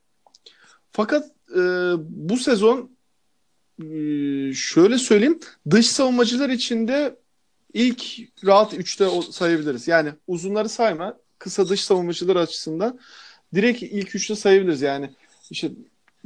[0.96, 1.62] Fakat e,
[2.00, 2.92] bu sezon
[3.80, 3.86] e,
[4.54, 7.20] şöyle söyleyeyim dış savunmacılar içinde
[7.74, 8.04] ilk
[8.46, 9.88] rahat 3'te o- sayabiliriz.
[9.88, 13.00] Yani uzunları sayma kısa dış savunmacılar açısından
[13.56, 14.82] direkt ilk 3'te sayabiliriz.
[14.82, 15.10] Yani
[15.52, 15.72] işte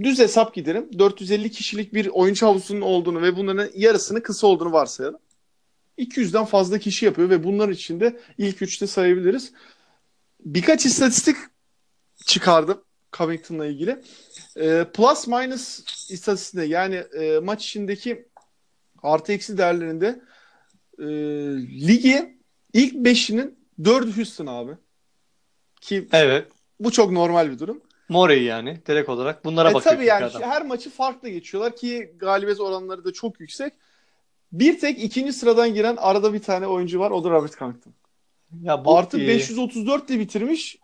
[0.04, 1.00] düz hesap giderim.
[1.00, 5.20] 450 kişilik bir oyuncu havusunun olduğunu ve bunların yarısının kısa olduğunu varsayalım.
[5.98, 9.52] 200'den fazla kişi yapıyor ve bunların içinde ilk 3'te sayabiliriz.
[10.46, 11.38] Birkaç istatistik
[12.26, 14.02] çıkardım Covington'la ilgili.
[14.58, 15.80] Ee, plus minus
[16.12, 18.28] istatistiğinde yani e, maç içindeki
[19.04, 20.22] artı eksi değerlerinde
[21.00, 21.06] e,
[21.88, 22.38] ligi
[22.74, 24.72] ilk 5'inin 4'ü Houston abi.
[25.82, 26.48] Ki Evet.
[26.80, 27.82] bu çok normal bir durum.
[28.10, 29.46] Morey yani direkt olarak.
[29.46, 30.42] Bunlara E bakıyor tabii yani adam.
[30.42, 33.74] her maçı farklı geçiyorlar ki galibiyet oranları da çok yüksek.
[34.52, 37.12] Bir tek ikinci sıradan giren arada bir tane oyuncu var.
[37.12, 37.94] O da Robert Covington.
[38.62, 40.78] Ya bu Artı e, 534 de bitirmiş.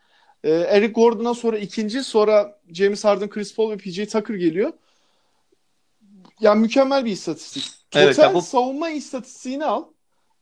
[0.46, 4.74] E, Eric Gordon'a sonra ikinci sonra James Harden, Chris Paul ve PJ Tucker geliyor.
[6.40, 7.64] Yani mükemmel bir istatistik.
[7.92, 9.84] Total Evet, bu- savunma istatistiğini al.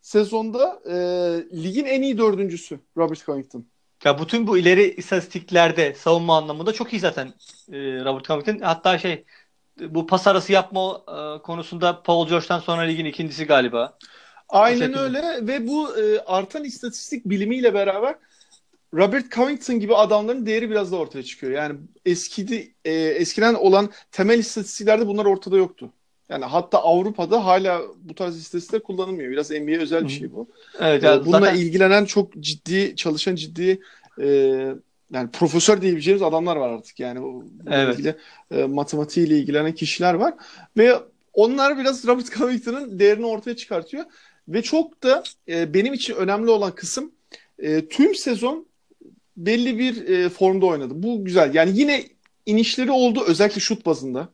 [0.01, 0.95] Sezonda e,
[1.63, 3.65] ligin en iyi dördüncüsü Robert Covington.
[4.03, 7.27] Ya bütün bu ileri istatistiklerde savunma anlamında çok iyi zaten
[7.71, 8.59] e, Robert Covington.
[8.59, 9.23] Hatta şey
[9.79, 13.97] bu pas arası yapma e, konusunda Paul George'dan sonra ligin ikincisi galiba.
[14.49, 18.15] Aynen öyle ve bu e, artan istatistik bilimiyle beraber
[18.93, 21.51] Robert Covington gibi adamların değeri biraz da ortaya çıkıyor.
[21.51, 25.93] Yani eskidi e, eskiden olan temel istatistiklerde bunlar ortada yoktu.
[26.29, 29.31] Yani hatta Avrupa'da hala bu tarz istatistikler kullanılmıyor.
[29.31, 30.47] Biraz NBA özel bir şey bu.
[30.79, 33.81] Evet, Ee, ya Bununla zaten ilgilenen çok ciddi, çalışan ciddi
[34.21, 34.27] e,
[35.13, 36.99] yani profesör diyebileceğimiz adamlar var artık.
[36.99, 37.95] Yani Evet.
[37.95, 38.15] ilgili
[38.51, 40.33] e, matematiğiyle ilgilenen kişiler var
[40.77, 40.93] ve
[41.33, 44.05] onlar biraz Robert Covington'ın değerini ortaya çıkartıyor
[44.47, 47.11] ve çok da e, benim için önemli olan kısım
[47.59, 48.67] e, tüm sezon
[49.37, 50.93] belli bir e, formda oynadı.
[50.95, 51.53] Bu güzel.
[51.55, 52.03] Yani yine
[52.45, 54.27] inişleri oldu özellikle şut bazında.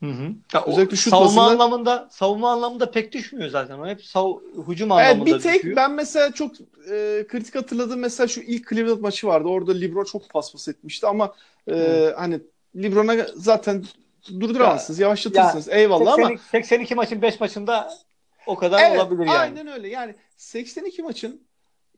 [0.00, 0.32] Hı hı.
[0.54, 3.78] Ya Özellikle şut savunma bazında- anlamında savunma anlamında pek düşmüyor zaten.
[3.78, 4.34] O hep sav
[4.68, 5.76] hücum Evet, anlamında bir tek düşüyor.
[5.76, 6.52] ben mesela çok
[6.90, 9.48] e, kritik hatırladığım mesela şu ilk Cleveland maçı vardı.
[9.48, 11.34] Orada LeBron çok paspas etmişti ama
[11.68, 12.14] e, Hı.
[12.18, 12.40] hani
[12.76, 13.84] LeBron'a zaten
[14.40, 15.68] durduramazsınız, yavaşlatırsınız.
[15.68, 17.90] Eyvallah 80 ama 82 maçın 5 maçında
[18.46, 19.38] o kadar evet, olabilir yani.
[19.38, 19.88] aynen öyle.
[19.88, 21.40] Yani 82 maçın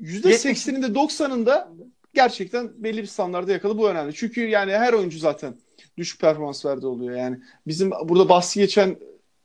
[0.01, 1.69] %80'inde 90'ında
[2.15, 3.79] gerçekten belli bir standarda yakaladı.
[3.79, 4.15] Bu önemli.
[4.15, 5.55] Çünkü yani her oyuncu zaten
[5.97, 7.17] düşük performans verdi oluyor.
[7.17, 8.97] Yani bizim burada bahsi geçen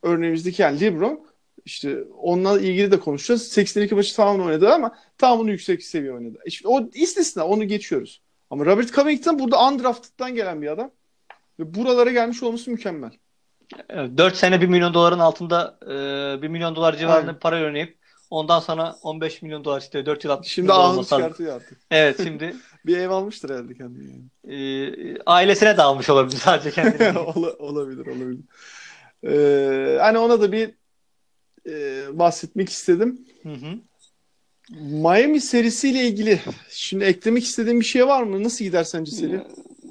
[0.02, 1.26] örneğimizdeki yani LeBron
[1.64, 3.48] işte onunla ilgili de konuşacağız.
[3.48, 6.38] 82 maçı tamamını oynadı ama tamamını yüksek seviye oynadı.
[6.46, 8.22] İşte o istisna onu geçiyoruz.
[8.50, 10.90] Ama Robert Covington burada undrafted'dan gelen bir adam.
[11.58, 13.10] Ve buralara gelmiş olması mükemmel.
[13.88, 15.78] 4 sene 1 milyon doların altında
[16.38, 17.38] e, 1 milyon dolar civarında Aynen.
[17.38, 17.99] para oynayıp
[18.30, 21.78] ondan sonra 15 milyon dolar işte 4 yıl 60 Şimdi ahını çıkartıyor artık.
[21.90, 24.12] Evet şimdi Bir ev almıştır herhalde kendine.
[24.12, 24.54] Yani.
[24.56, 27.18] e, ailesine dağılmış olabilir sadece kendine.
[27.18, 28.40] Ola- olabilir, olabilir.
[29.24, 30.74] Ee, hani ona da bir
[31.68, 33.26] e, bahsetmek istedim.
[33.42, 33.78] Hı hı.
[34.80, 36.40] Miami serisiyle ilgili
[36.70, 38.44] şimdi eklemek istediğin bir şey var mı?
[38.44, 39.40] Nasıl gider sence seri?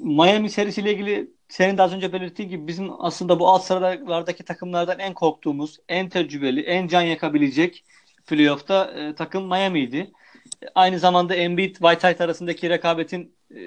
[0.02, 4.98] Miami serisiyle ilgili senin de az önce belirttiğin gibi bizim aslında bu alt sıralardaki takımlardan
[4.98, 7.84] en korktuğumuz, en tecrübeli, en can yakabilecek
[8.30, 10.10] playoff'ta e, takım Miami'ydi.
[10.74, 13.60] Aynı zamanda Embiid, Whiteside arasındaki rekabetin e,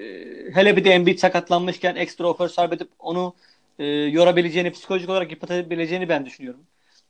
[0.53, 3.35] hele bir de Embiid sakatlanmışken ekstra oför sarf edip onu
[3.79, 6.61] e, yorabileceğini, psikolojik olarak yıpratabileceğini ben düşünüyorum.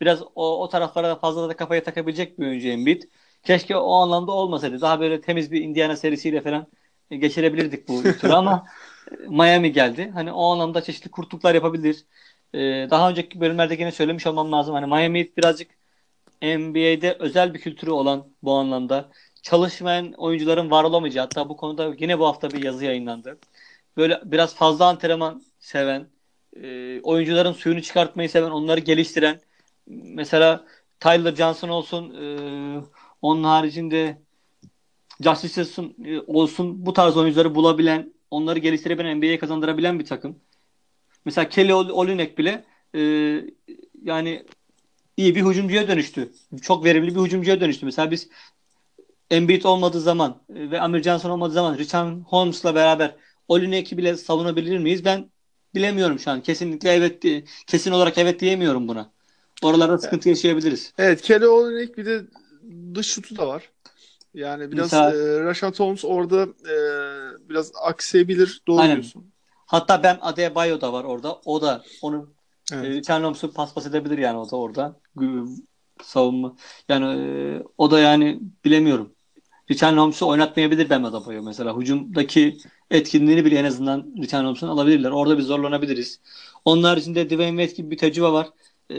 [0.02, 3.04] Biraz o, o taraflara da fazla da kafaya takabilecek bir oyuncu Embiid.
[3.44, 4.82] Keşke o anlamda olmasaydı.
[4.82, 6.68] Daha böyle temiz bir Indiana serisiyle falan
[7.12, 8.68] e, geçirebilirdik bu turu ama
[9.12, 10.12] e, Miami geldi.
[10.14, 12.06] Hani o anlamda çeşitli kurtluklar yapabilir.
[12.54, 14.76] E, daha önceki bölümlerde yine söylemiş olmam lazım.
[14.76, 15.83] Hani Miami birazcık
[16.44, 22.20] NBA'de özel bir kültürü olan bu anlamda çalışmayan oyuncuların var olamayacağı hatta bu konuda yine
[22.20, 23.40] bu hafta bir yazı yayınlandı.
[23.98, 26.08] Böyle biraz fazla antrenman seven,
[26.64, 29.40] e, oyuncuların suyunu çıkartmayı seven, onları geliştiren
[29.88, 30.66] mesela
[31.00, 32.26] Tyler Johnson olsun e,
[33.22, 34.22] onun haricinde
[35.22, 40.40] Justice olsun, e, olsun bu tarz oyuncuları bulabilen, onları geliştirebilen, NBA'ye kazandırabilen bir takım.
[41.26, 42.64] Mesela Kelly Ol- Olynyk bile
[44.04, 44.46] yani
[45.18, 46.32] iyi bir hücumcuya dönüştü.
[46.62, 47.86] Çok verimli bir hücumcuya dönüştü.
[47.86, 48.30] Mesela biz
[49.32, 53.16] Embiid olmadığı zaman e, ve Amir Johnson olmadığı zaman Richard Holmes'la beraber
[53.48, 55.06] Olynyk'i bile savunabilir miyiz?
[55.06, 55.32] Ben
[55.76, 56.42] bilemiyorum şu an.
[56.42, 57.24] Kesinlikle evet
[57.68, 59.12] kesin olarak evet diyemiyorum buna.
[59.64, 60.94] Oralarda sıkıntı yaşayabiliriz.
[60.98, 62.22] Evet, Kelly Olynyk bir de
[62.96, 63.70] dış şutu da var.
[64.34, 66.76] Yani biraz Mesela- e, Rashad Holmes orada e,
[67.50, 68.62] biraz aksayabilir.
[68.68, 68.96] Doğru Aynen.
[68.96, 69.26] diyorsun.
[69.66, 71.42] Hatta Ben Adebayo da var orada.
[71.46, 72.33] O da onu
[72.72, 72.86] Evet.
[72.86, 75.00] e, Richard Holmes'u paspas edebilir yani o da orada.
[76.04, 76.56] Savunma.
[76.90, 79.14] Yani e, o da yani bilemiyorum.
[79.72, 81.78] Richard Holmes'u oynatmayabilir Ben Adebayo mesela.
[81.78, 82.58] Hücumdaki
[82.92, 85.12] etkinliğini bile en azından Richard Holmes'un alabilirler.
[85.12, 86.20] Orada bir zorlanabiliriz.
[86.66, 88.50] Onun haricinde Dwayne Wade gibi bir tecrübe var.
[88.92, 88.96] E,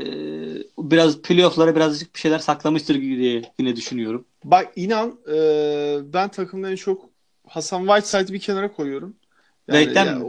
[0.78, 4.24] biraz playoff'lara birazcık bir şeyler saklamıştır diye yine düşünüyorum.
[4.44, 7.10] Bak inan e, ben takımda en çok
[7.46, 9.16] Hasan Whiteside'ı bir kenara koyuyorum.
[9.66, 10.26] Wade'den ya mi?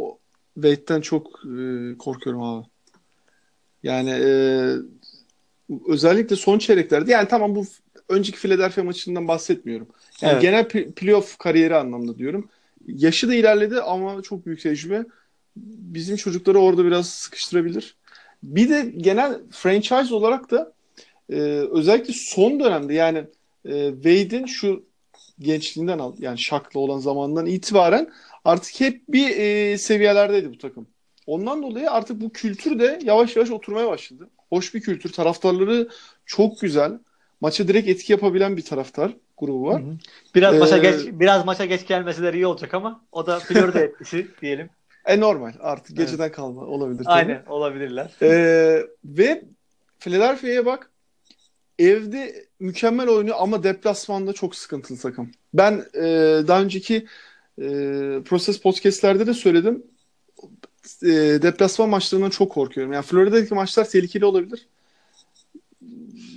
[0.55, 2.67] Wade'den çok e, korkuyorum abi.
[3.85, 4.29] Yani e,
[5.87, 7.65] özellikle son çeyreklerde yani tamam bu
[8.09, 9.87] önceki Philadelphia maçından bahsetmiyorum.
[10.21, 10.41] Yani Evet.
[10.41, 12.49] genel pl- playoff kariyeri anlamda diyorum.
[12.87, 15.05] Yaşı da ilerledi ama çok büyük tecrübe.
[15.55, 17.95] Bizim çocukları orada biraz sıkıştırabilir.
[18.43, 20.73] Bir de genel franchise olarak da
[21.29, 21.35] e,
[21.71, 23.17] özellikle son dönemde yani
[23.65, 24.83] e, Wade'in şu
[25.39, 28.09] gençliğinden al yani Shaq'la olan zamandan itibaren
[28.45, 30.87] artık hep bir e, seviyelerdeydi bu takım.
[31.27, 34.29] Ondan dolayı artık bu kültür de yavaş yavaş oturmaya başladı.
[34.49, 35.11] Hoş bir kültür.
[35.11, 35.89] Taraftarları
[36.25, 36.99] çok güzel.
[37.41, 39.11] Maça direkt etki yapabilen bir taraftar.
[39.37, 39.83] grubu var.
[40.35, 44.27] Biraz maça Ee, geç biraz maça geç gelmeseler iyi olacak ama o da Florida etkisi
[44.41, 44.69] diyelim.
[45.05, 46.07] E normal artık Evet.
[46.07, 47.03] geceden kalma olabilir.
[47.03, 47.13] tabii.
[47.13, 48.11] Aynen olabilirler.
[48.21, 49.43] Ee, ve
[49.99, 50.91] Philadelphia'ya bak
[51.79, 55.31] evde mükemmel oynuyor ama deplasmanda çok sıkıntılı takım.
[55.53, 56.01] Ben e,
[56.47, 56.95] daha önceki
[57.61, 57.65] e,
[58.25, 59.83] Proses podcastlerde de söyledim.
[61.03, 61.07] E,
[61.41, 62.93] deplasman maçlarından çok korkuyorum.
[62.93, 64.67] Yani Florida'daki maçlar tehlikeli olabilir.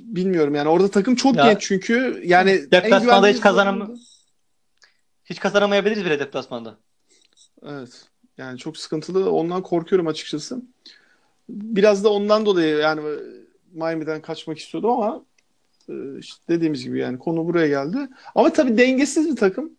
[0.02, 3.96] Bilmiyorum yani orada takım çok Ya, genç çünkü yani deplasmanda hiç kazanam-
[5.24, 6.76] Hiç kazanamayabiliriz bile deplasmanda.
[7.66, 8.06] Evet.
[8.38, 9.30] Yani çok sıkıntılı.
[9.30, 10.62] Ondan korkuyorum açıkçası.
[11.48, 13.00] Biraz da ondan dolayı yani
[13.72, 15.24] Miami'den kaçmak istiyordum ama
[15.88, 17.98] e, işte dediğimiz gibi yani konu buraya geldi.
[18.34, 19.72] Ama tabii dengesiz bir takım.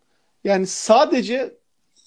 [0.44, 1.54] Yani sadece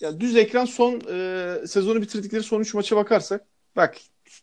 [0.03, 3.97] ya düz ekran son e, sezonu bitirdikleri son 3 maça bakarsak bak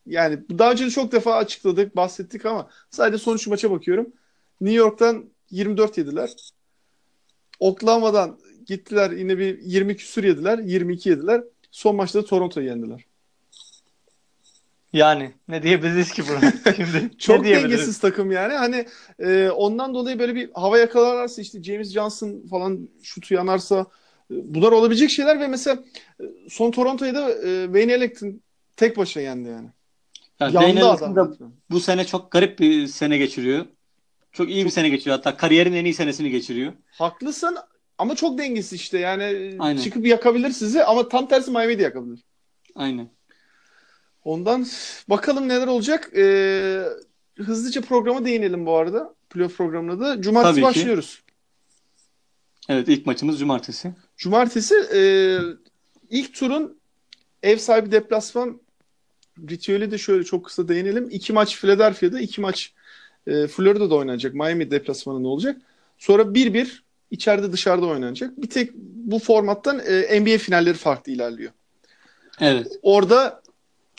[0.06, 4.12] yani daha önce de çok defa açıkladık, bahsettik ama sadece son 3 maça bakıyorum.
[4.60, 6.30] New York'tan 24 yediler.
[7.58, 11.42] Oklahoma'dan gittiler yine bir 20 küsür yediler, 22 yediler.
[11.70, 13.04] Son maçta da Toronto'yu yendiler.
[14.92, 17.18] Yani ne diyebiliriz ki buna şimdi?
[17.18, 18.54] Çok dengesiz takım yani.
[18.54, 18.86] Hani
[19.18, 23.86] e, ondan dolayı böyle bir hava yakalarlarsa işte James Johnson falan şutu yanarsa
[24.30, 25.82] bunlar olabilecek şeyler ve mesela
[26.20, 28.40] e, son Toronto'yu da e, Wayne Ellington
[28.76, 29.68] tek başına yendi yani.
[30.40, 31.16] Yani Yandı adam.
[31.16, 31.30] da
[31.70, 33.66] bu sene çok garip bir sene geçiriyor.
[34.32, 35.16] Çok iyi bir sene geçiriyor.
[35.16, 36.72] Hatta kariyerin en iyi senesini geçiriyor.
[36.90, 37.56] Haklısın
[37.98, 38.98] ama çok dengesiz işte.
[38.98, 39.82] Yani e, Aynen.
[39.82, 42.24] çıkıp yakabilir sizi ama tam tersi Miami'yi de yakabilir.
[42.74, 43.08] Aynen.
[44.24, 44.66] Ondan
[45.08, 46.10] bakalım neler olacak.
[46.16, 46.84] E,
[47.38, 49.14] hızlıca programa değinelim bu arada.
[49.30, 50.22] Playoff programına da.
[50.22, 51.06] Cumartesi Tabii ki.
[52.70, 53.92] Evet ilk maçımız cumartesi.
[54.16, 55.00] Cumartesi e,
[56.10, 56.78] ilk turun
[57.42, 58.60] ev sahibi deplasman
[59.50, 61.08] ritüeli de şöyle çok kısa değinelim.
[61.10, 62.72] İki maç Philadelphia'da, iki maç
[63.26, 64.34] e, Florida'da oynanacak.
[64.34, 65.60] Miami deplasmanında olacak.
[65.98, 66.68] Sonra 1-1
[67.10, 68.42] içeride dışarıda oynanacak.
[68.42, 71.52] Bir tek bu formattan e, NBA finalleri farklı ilerliyor.
[72.40, 72.66] Evet.
[72.82, 73.42] Orada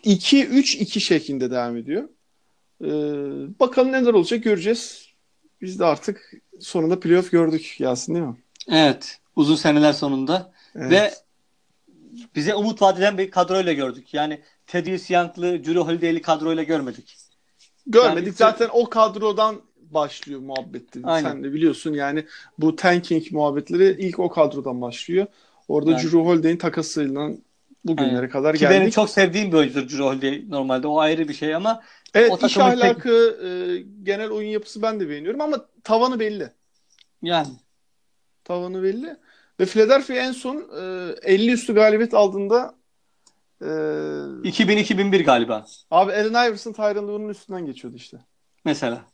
[0.03, 2.03] 2-3-2 şeklinde devam ediyor.
[2.83, 2.89] E,
[3.59, 5.07] bakalım neler olacak göreceğiz.
[5.61, 8.35] Biz de artık sonunda playoff gördük Yasin değil mi?
[8.69, 9.19] Evet.
[9.35, 10.51] Uzun seneler sonunda.
[10.75, 10.91] Evet.
[10.91, 11.11] Ve
[12.35, 14.13] bize umut vaat eden bir kadroyla gördük.
[14.13, 17.17] Yani Thaddeus Young'lı, Drew Holiday'li kadroyla görmedik.
[17.87, 18.25] Görmedik.
[18.27, 20.99] Yani- Zaten o kadrodan başlıyor muhabbetti.
[21.03, 21.29] Aynen.
[21.29, 22.25] Sen de biliyorsun yani
[22.57, 25.27] bu tanking muhabbetleri ilk o kadrodan başlıyor.
[25.67, 27.29] Orada Drew Holiday'in takasıyla
[27.85, 28.29] bugünlere Aynen.
[28.29, 28.93] kadar Ki benim geldik.
[28.93, 30.87] çok sevdiğim bir oyuncudur Drew Holiday normalde.
[30.87, 31.81] O ayrı bir şey ama
[32.13, 33.49] evet o iş takımın tek- ahlakı, e,
[34.03, 36.49] genel oyun yapısı ben de beğeniyorum ama tavanı belli.
[37.23, 37.47] yani
[38.51, 39.17] Tavanı belli.
[39.59, 42.75] Ve Philadelphia en son e, 50 üstü galibiyet aldığında
[43.61, 48.17] e, 2000-2001 galiba abi Allen Iverson Lue'nun üstünden geçiyordu işte.
[48.65, 49.05] mesela.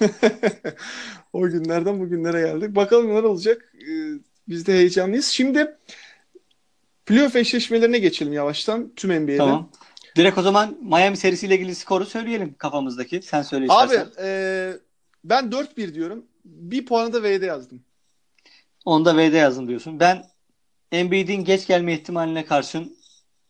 [1.32, 2.76] o günlerden bugünlere geldik.
[2.76, 3.74] Bakalım neler olacak.
[3.74, 4.18] Ee,
[4.48, 5.26] Biz de heyecanlıyız.
[5.26, 5.76] Şimdi
[7.06, 9.36] playoff eşleşmelerine geçelim yavaştan tüm NBA'de.
[9.36, 9.70] Tamam.
[10.16, 13.22] Direkt o zaman Miami serisiyle ilgili skoru söyleyelim kafamızdaki.
[13.22, 14.24] Sen söyle Abi istersen.
[14.24, 14.72] e,
[15.24, 16.24] ben 4-1 diyorum.
[16.44, 17.82] Bir puanı da V'de yazdım.
[18.84, 20.00] Onda V'de yazın diyorsun.
[20.00, 20.24] Ben
[20.92, 22.96] Embiid'in geç gelme ihtimaline karşın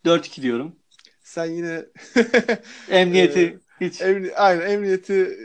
[0.05, 0.77] 4-2 diyorum.
[1.23, 1.83] Sen yine
[2.91, 4.01] Emniyeti hiç.
[4.01, 5.39] emni, aynen emniyeti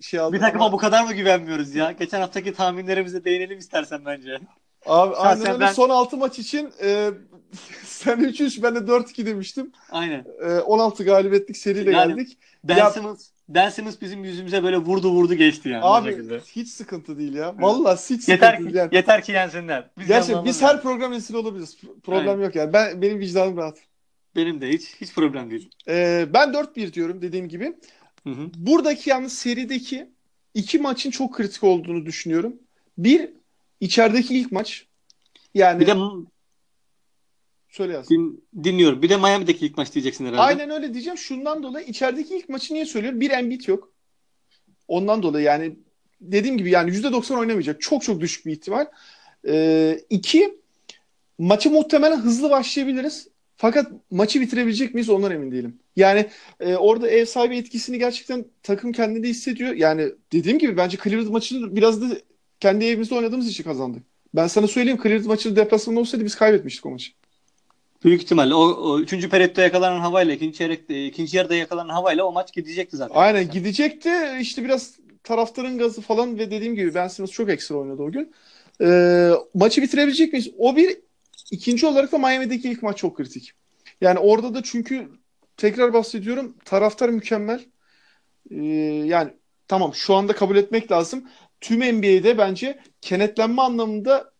[0.00, 1.92] şey aldın Bir takıma ama- bu kadar mı güvenmiyoruz ya?
[1.92, 4.40] Geçen haftaki tahminlerimize değinelim istersen bence.
[4.86, 5.60] Abi Şahsen aynen öyle.
[5.60, 7.10] ben- Son 6 maç için e,
[7.84, 9.72] sen 3-3 ben de 4-2 demiştim.
[9.90, 10.24] Aynen.
[10.42, 12.38] E, 16 galibiyetlik seriyle Yani- geldik.
[12.64, 15.84] Ben Ya- Simmons, Ben Simmons bizim yüzümüze böyle vurdu vurdu geçti yani.
[15.84, 17.54] Abi hiç sıkıntı değil ya.
[17.58, 18.94] Vallahi hiç sıkıntı yeter değil ki, yani.
[18.94, 19.90] yeter ki yensinler.
[19.98, 21.76] Biz Gerçekten biz her program esiri olabiliriz.
[21.82, 22.42] Pro- Problem Aynen.
[22.44, 22.72] yok yani.
[22.72, 23.78] Ben benim vicdanım rahat.
[24.36, 25.70] Benim de hiç hiç problem değil.
[25.88, 27.76] Ee, ben 4-1 diyorum dediğim gibi.
[28.24, 28.46] Hı hı.
[28.56, 30.10] Buradaki yalnız serideki
[30.54, 32.56] iki maçın çok kritik olduğunu düşünüyorum.
[32.98, 33.30] Bir
[33.80, 34.86] içerideki ilk maç.
[35.54, 35.94] Yani Bir de
[37.70, 38.10] söyle yaz.
[38.10, 39.02] din, dinliyorum.
[39.02, 40.40] Bir de Miami'deki ilk maç diyeceksin herhalde.
[40.40, 41.18] Aynen öyle diyeceğim.
[41.18, 43.20] Şundan dolayı içerideki ilk maçı niye söylüyorum?
[43.20, 43.92] Bir Embiid yok.
[44.88, 45.76] Ondan dolayı yani
[46.20, 47.80] dediğim gibi yani %90 oynamayacak.
[47.80, 48.86] Çok çok düşük bir ihtimal.
[49.46, 50.58] Ee, iki
[51.38, 53.28] maçı muhtemelen hızlı başlayabiliriz.
[53.56, 55.78] Fakat maçı bitirebilecek miyiz ondan emin değilim.
[55.96, 56.26] Yani
[56.60, 59.74] e, orada ev sahibi etkisini gerçekten takım kendinde hissediyor.
[59.74, 62.16] Yani dediğim gibi bence Cleveland maçını biraz da
[62.60, 64.02] kendi evimizde oynadığımız için kazandık.
[64.34, 67.12] Ben sana söyleyeyim Cleveland maçı deplasmanda olsaydı biz kaybetmiştik o maçı.
[68.04, 72.32] Büyük ihtimalle o, o üçüncü periyotta yakalanan havayla ikinci çeyrekte ikinci yarıda yakalanan havayla o
[72.32, 73.14] maç gidecekti zaten.
[73.14, 74.10] Aynen gidecekti.
[74.40, 78.32] İşte biraz taraftarın gazı falan ve dediğim gibi Ben Simmons çok ekstra oynadı o gün.
[78.82, 80.50] Ee, maçı bitirebilecek miyiz?
[80.58, 80.96] O bir.
[81.50, 83.52] ikinci olarak da Miami'deki ilk maç çok kritik.
[84.00, 85.08] Yani orada da çünkü
[85.56, 87.64] tekrar bahsediyorum taraftar mükemmel.
[88.50, 88.56] Ee,
[89.06, 89.30] yani
[89.68, 91.24] tamam şu anda kabul etmek lazım.
[91.60, 94.32] tüm NBA'de bence kenetlenme anlamında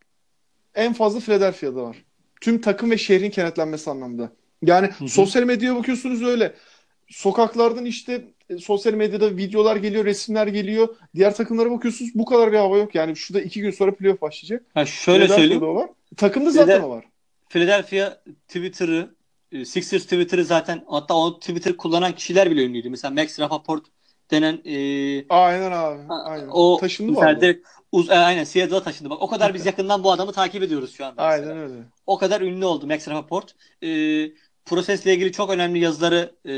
[0.75, 1.97] en fazla Philadelphia'da var.
[2.41, 4.33] Tüm takım ve şehrin kenetlenmesi anlamında.
[4.63, 5.09] Yani Hı hı.
[5.09, 6.55] sosyal medyaya bakıyorsunuz öyle.
[7.09, 10.97] Sokaklardan işte e, sosyal medyada videolar geliyor, resimler geliyor.
[11.15, 12.95] Diğer takımlara bakıyorsunuz bu kadar bir hava yok.
[12.95, 14.63] Yani şurada iki gün sonra playoff başlayacak.
[14.75, 15.63] Ha şöyle Philadelphia'da söyleyeyim.
[15.63, 15.91] o var.
[16.17, 17.05] Takımda zaten Phila- o var.
[17.49, 18.17] Philadelphia
[18.49, 19.15] Twitter'ı
[19.53, 22.91] e, Sixers Twitter'ı zaten hatta o Twitter kullanan kişiler bile ünlüydü.
[22.91, 23.85] Mesela Max Rappaport
[24.31, 24.75] denen e,
[25.29, 26.03] Aynen abi.
[26.09, 26.49] Aynen.
[26.51, 29.11] o Taşındı mı direkt uz, e, aynen Seattle'a taşındı.
[29.11, 31.23] Bak o kadar biz yakından bu adamı takip ediyoruz şu anda.
[31.23, 31.53] mesela.
[31.53, 31.85] Aynen öyle.
[32.07, 33.55] O kadar ünlü oldu Max Rappaport.
[33.83, 33.89] E,
[34.65, 36.53] prosesle ilgili çok önemli yazıları e,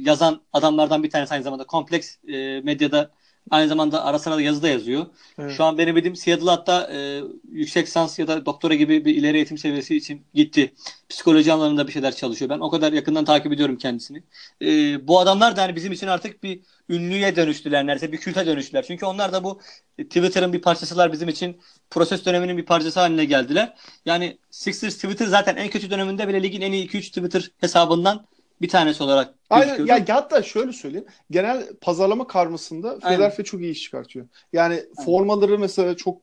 [0.00, 1.66] yazan adamlardan bir tanesi aynı zamanda.
[1.66, 3.10] Kompleks e, medyada
[3.50, 5.06] aynı zamanda ara sıra da yazı da yazıyor.
[5.38, 5.56] Evet.
[5.56, 7.20] Şu an benim bildiğim Seattle hatta e,
[7.52, 10.74] yüksek lisans ya da doktora gibi bir ileri eğitim seviyesi için gitti.
[11.08, 12.48] Psikoloji alanında bir şeyler çalışıyor.
[12.50, 14.22] Ben o kadar yakından takip ediyorum kendisini.
[14.62, 14.68] E,
[15.08, 18.84] bu adamlar da hani bizim için artık bir ünlüye dönüştüler neredeyse bir külte dönüştüler.
[18.86, 19.60] Çünkü onlar da bu
[19.98, 23.74] Twitter'ın bir parçasılar bizim için proses döneminin bir parçası haline geldiler.
[24.04, 28.26] Yani Sixers Twitter zaten en kötü döneminde bile ligin en iyi 2-3 Twitter hesabından
[28.60, 30.10] bir tanesi olarak Aynen gözüküyordu.
[30.10, 31.06] ya hatta şöyle söyleyeyim.
[31.30, 34.26] Genel pazarlama karmasında Philadelphia çok iyi iş çıkartıyor.
[34.52, 36.20] Yani formaları mesela çok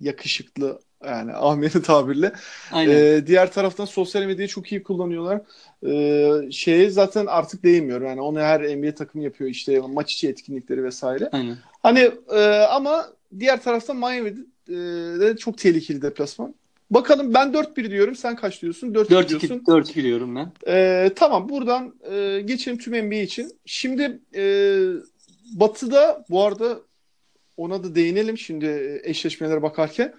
[0.00, 2.32] yakışıklı yani Ahmet'in tabirle.
[2.72, 2.92] Aynen.
[2.92, 5.40] Ee, diğer taraftan sosyal medyayı çok iyi kullanıyorlar.
[5.86, 8.00] Ee, şeye zaten artık değmiyor.
[8.00, 11.28] Yani onu her NBA takım yapıyor işte maç içi etkinlikleri vesaire.
[11.32, 11.56] Aynen.
[11.82, 13.06] Hani e, ama
[13.38, 14.74] diğer taraftan Miami'de e,
[15.20, 16.54] de çok tehlikeli deplasman.
[16.90, 18.14] Bakalım ben 4-1 diyorum.
[18.14, 18.94] Sen kaç diyorsun?
[18.94, 19.48] 4-2 diyorsun.
[19.48, 20.52] 4-2 4 diyorum ben.
[20.66, 23.60] Ee, tamam buradan e, geçelim tüm NBA için.
[23.66, 24.44] Şimdi e,
[25.52, 26.78] Batı'da bu arada
[27.56, 30.14] ona da değinelim şimdi e, eşleşmelere bakarken.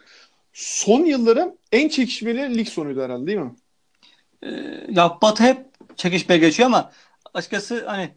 [0.54, 3.56] Son yılların en çekişmeli lig sonuydu herhalde değil mi?
[4.44, 4.50] Ee,
[4.90, 6.92] ya Batı hep çekişmeye geçiyor ama
[7.34, 8.10] açıkçası hani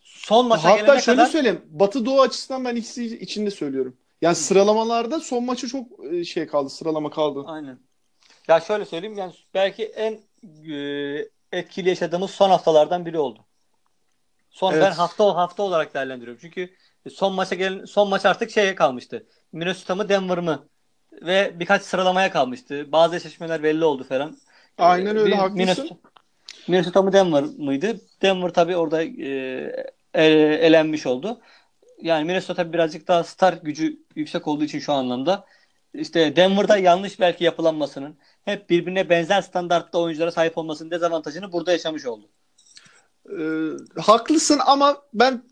[0.00, 1.60] son maça Hatta gelene şöyle kadar söyleyeyim.
[1.70, 3.96] Batı Doğu açısından ben ikisi içinde söylüyorum.
[4.22, 6.70] Yani sıralamalarda son maçı çok e, şey kaldı.
[6.70, 7.44] Sıralama kaldı.
[7.46, 7.78] aynen.
[8.48, 10.20] Ya şöyle söyleyeyim yani belki en
[10.72, 13.44] e, etkili yaşadığımız son haftalardan biri oldu.
[14.50, 14.82] Son Evet.
[14.82, 16.40] ben hafta hafta olarak değerlendiriyorum.
[16.40, 16.74] Çünkü
[17.10, 19.26] son maça gelen son maç artık şeye kalmıştı.
[19.52, 20.68] Minnesota mı Denver mı?
[21.12, 22.92] Ve birkaç sıralamaya kalmıştı.
[22.92, 24.36] Bazı eşleşmeler belli oldu falan.
[24.78, 25.58] Aynen öyle, Bir haklısın.
[25.58, 25.94] Minnesota,
[26.68, 28.00] Minnesota mı Denver mıydı?
[28.22, 29.08] Denver tabii orada e,
[30.14, 31.40] ele- elenmiş oldu.
[32.02, 35.44] Yani Minnesota birazcık daha star gücü yüksek olduğu için şu anlamda
[35.94, 42.06] işte Denver'da yanlış belki yapılanmasının hep birbirine benzer standartta oyunculara sahip olmasının dezavantajını burada yaşamış
[42.06, 42.28] oldu.
[43.30, 45.42] Ee, haklısın ama ben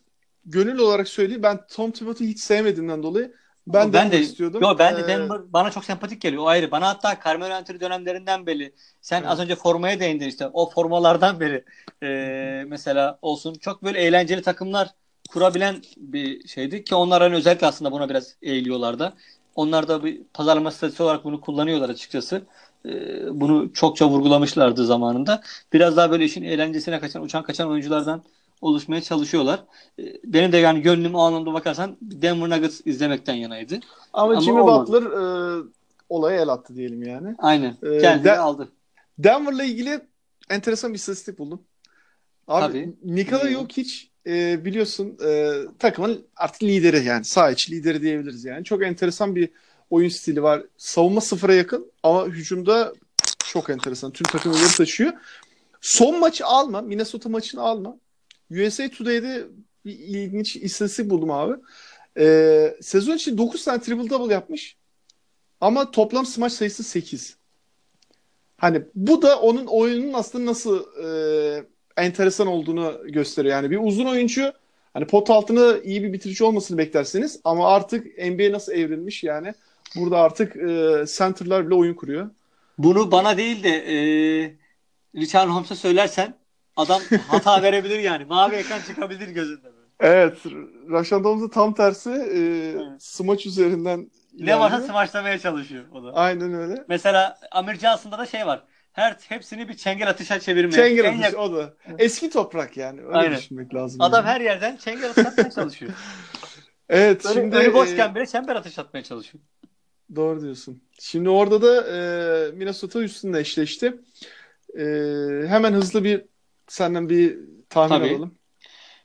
[0.45, 3.35] gönül olarak söyleyeyim ben Tom Thibodeau'yu hiç sevmediğimden dolayı
[3.67, 4.63] ben, ben de istiyordum.
[4.63, 6.43] Yo, ben de Ee, Denver bana çok sempatik geliyor.
[6.43, 6.71] O ayrı.
[6.71, 9.31] Bana hatta Carmelo Anthony dönemlerinden beri sen Evet.
[9.31, 10.47] az önce formaya değindin işte.
[10.53, 11.65] O formalardan beri
[12.03, 13.55] e, mesela olsun.
[13.55, 14.89] Çok böyle eğlenceli takımlar
[15.29, 19.15] kurabilen bir şeydi ki onlar hani özellikle aslında buna biraz eğiliyorlar da.
[19.57, 22.43] Onlar da bir pazarlama stratejisi olarak bunu kullanıyorlar açıkçası.
[22.87, 22.91] E,
[23.41, 25.43] bunu çokça vurgulamışlardı zamanında.
[25.73, 28.23] Biraz daha böyle işin eğlencesine kaçan, uçan kaçan oyunculardan
[28.61, 29.65] oluşmaya çalışıyorlar.
[29.99, 33.81] E, benim de yani gönlüm o anlamda bakarsan Denver Nuggets izlemekten yanaydı.
[34.13, 34.93] ama, Ama Jimmy olmadı.
[34.93, 35.63] Butler e,
[36.09, 37.35] olaya el attı diyelim yani.
[37.39, 37.77] Aynen.
[37.83, 38.69] Ee, Kendini de- aldı.
[39.19, 40.01] Denver'la ilgili
[40.51, 41.63] enteresan bir istatistik buldum.
[42.49, 42.95] Abi Tabii.
[43.05, 43.51] Nikola.
[43.51, 43.95] Jokic
[44.27, 48.65] e, biliyorsun e, takımın artık lideri yani sağ içi lideri diyebiliriz yani.
[48.65, 49.51] Çok enteresan bir
[49.91, 50.63] oyun stili var.
[50.77, 52.93] Savunma sıfıra yakın ama hücumda
[53.53, 54.13] çok enteresan.
[54.13, 55.13] Tüm takım ileri taşıyor.
[55.81, 56.81] Son maçı alma.
[56.81, 57.97] Minnesota maçını alma.
[58.51, 59.47] USA Today'de
[59.85, 61.55] bir ilginç istatistik buldum abi.
[62.19, 64.77] E, sezon için 9 tane triple double yapmış.
[65.61, 67.37] Ama toplam smaç sayısı 8.
[68.57, 73.55] Hani bu da onun oyunun aslında nasıl e, enteresan olduğunu gösteriyor.
[73.55, 74.53] Yani bir uzun oyuncu
[74.95, 79.55] hani pot altına iyi bir bitirici olmasını beklersiniz ama artık NBA nasıl evrilmiş yani.
[79.97, 82.31] Burada artık e, center'lar bile oyun kuruyor.
[82.79, 83.97] Bunu bana değil de e,
[85.17, 86.35] Richard Holmes'a söylersen
[86.77, 88.25] adam hata verebilir yani.
[88.25, 89.69] Mavi ekran çıkabilir gözünde.
[90.01, 90.39] Evet.
[90.91, 92.41] Rashan Holmes'un tam tersi e,
[92.99, 96.13] smaç üzerinden Ne varsa smaçlamaya çalışıyor o da.
[96.15, 96.85] Aynen öyle.
[96.89, 98.63] Mesela Amir Johnson'da da şey var.
[98.97, 100.73] Her hepsini bir çengel atışa çevirme.
[100.73, 101.75] Çengel En atış yak- o da.
[101.99, 103.01] Eski toprak yani.
[103.01, 103.39] Öyle Aynen.
[103.39, 104.01] düşünmek lazım.
[104.01, 104.35] Adam yani.
[104.35, 105.93] her yerden çengel atış atmaya çalışıyor.
[106.89, 109.45] Evet Böyle şimdi önü e, boşken bile çember atış atmaya çalışıyor.
[110.17, 110.83] Doğru diyorsun.
[110.99, 113.95] Şimdi orada da e, Minnesota Houston'la eşleşti.
[114.79, 114.85] E,
[115.49, 116.25] hemen hızlı bir
[116.69, 117.39] senden bir
[117.69, 118.11] tahmin Tabii.
[118.15, 118.35] alalım.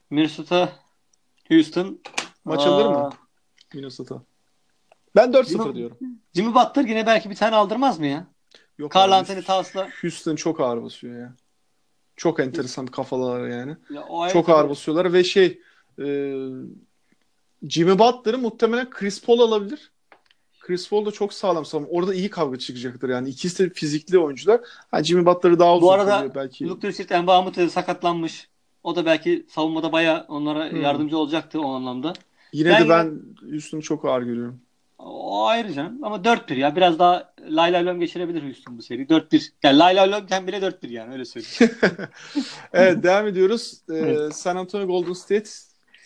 [0.09, 0.69] Minnesota
[1.49, 1.99] Houston
[2.45, 3.09] Maç Aa, alır mı
[3.73, 4.23] Minnesota?
[5.15, 5.97] Ben 4-0 Jimmy- diyorum.
[6.35, 8.27] Jimmy Butler yine belki bir tane aldırmaz mı ya?
[8.77, 11.33] Yok Carl Anthony Towns'la Houston çok ağır basıyor ya.
[12.15, 13.75] Çok enteresan kafalar yani.
[13.89, 14.03] ya
[14.33, 15.59] Çok ağır basıyorlar ve şey
[15.99, 16.35] e,
[17.69, 19.91] Jimmy Butler'ı muhtemelen Chris Paul alabilir.
[20.59, 21.89] Chris Paul da çok sağlam savunma.
[21.89, 23.29] Orada iyi kavga çıkacaktır yani.
[23.29, 24.61] İkisi de fizikli oyuncular.
[24.91, 26.67] Ha, Jimmy Butler'ı daha uzun Bu arada belki.
[26.67, 28.49] Luke Richard Mbamute sakatlanmış.
[28.83, 30.81] O da belki savunmada baya onlara Hmm.
[30.81, 32.13] yardımcı olacaktı o anlamda.
[32.53, 34.61] Yine Ben- de ben Houston'u çok ağır görüyorum.
[35.05, 36.03] O ayrı canım.
[36.03, 36.75] Ama 4-1 ya.
[36.75, 39.01] Biraz daha lay lay lom geçirebilir Houston bu seri.
[39.01, 39.51] 4-1.
[39.63, 41.77] Yani lay lay lomken bile 4-1 yani öyle söyleyeyim.
[42.73, 43.81] evet devam ediyoruz.
[43.89, 44.35] Ee, Evet.
[44.35, 45.49] San Antonio Golden State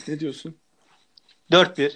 [0.08, 0.56] ne diyorsun?
[1.52, 1.92] 4-1.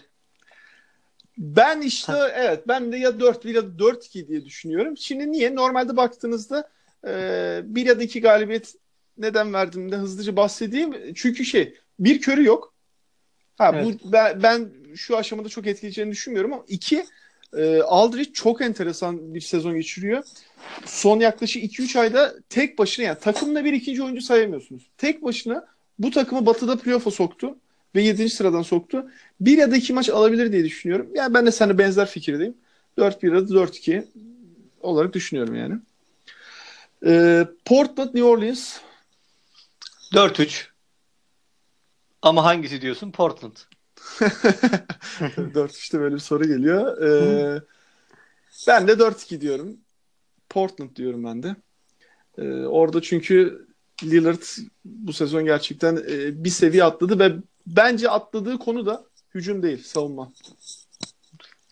[1.37, 4.97] Ben işte evet ben de ya 4-1 ya 4-2 diye düşünüyorum.
[4.97, 5.55] Şimdi niye?
[5.55, 6.69] Normalde baktığınızda
[7.07, 8.75] e, bir ya da iki galibiyet
[9.17, 11.13] neden verdiğimde hızlıca bahsedeyim.
[11.15, 12.73] Çünkü şey bir körü yok.
[13.57, 13.85] Ha Evet.
[14.03, 17.05] bu ben, ben şu aşamada çok etkileyeceğini düşünmüyorum ama iki
[17.57, 20.23] e, Aldridge çok enteresan bir sezon geçiriyor.
[20.85, 24.83] Son yaklaşık 2-3 ayda tek başına yani takımla bir ikinci oyuncu sayamıyorsunuz.
[24.97, 25.65] Tek başına
[25.99, 27.57] bu takımı Batı'da playoff'a soktu
[27.95, 28.29] ve 7.
[28.29, 29.11] sıradan soktu.
[29.39, 31.09] Bir ya da iki maç alabilir diye düşünüyorum.
[31.15, 32.57] Yani ben de seninle benzer fikirdeyim.
[32.97, 34.05] 4-1 ya da 4-2
[34.81, 35.75] olarak düşünüyorum yani.
[37.05, 38.79] Ee, Portland, New Orleans
[40.13, 40.65] 4-3.
[42.21, 43.11] Ama hangisi diyorsun?
[43.11, 43.55] Portland.
[45.53, 47.01] 4 işte böyle bir soru geliyor.
[47.01, 47.61] Ee,
[48.67, 49.77] ben de 4-2 diyorum.
[50.49, 51.55] Portland diyorum ben de.
[52.37, 53.67] Ee, orada çünkü
[54.03, 54.43] Lillard
[54.85, 57.33] bu sezon gerçekten e, bir seviye atladı ve
[57.67, 59.03] bence atladığı konu da
[59.35, 60.31] hücum değil, savunma.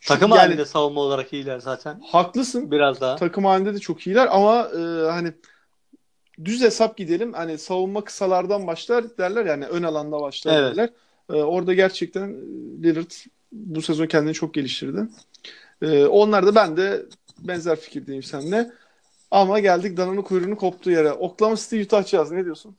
[0.08, 2.02] Takım yani halinde savunma olarak iyiler zaten.
[2.12, 2.72] haklısın.
[2.72, 3.16] Biraz daha.
[3.16, 5.34] Takım halinde de çok iyiler ama e, hani
[6.46, 7.34] düz hesap gidelim.
[7.34, 10.72] Hani savunma kısalardan başlar derler yani ön alanda başlar Evet.
[10.72, 10.90] derler.
[11.30, 13.12] E, orada gerçekten e, Lillard
[13.52, 15.08] bu sezon kendini çok geliştirdi.
[15.82, 17.06] E, onlar da ben de
[17.40, 18.72] benzer fikirdeyim seninle.
[19.32, 21.12] Ama geldik dananın kuyruğunu koptuğu yere.
[21.12, 22.78] Oklahoma City Utah Jazz ne diyorsun?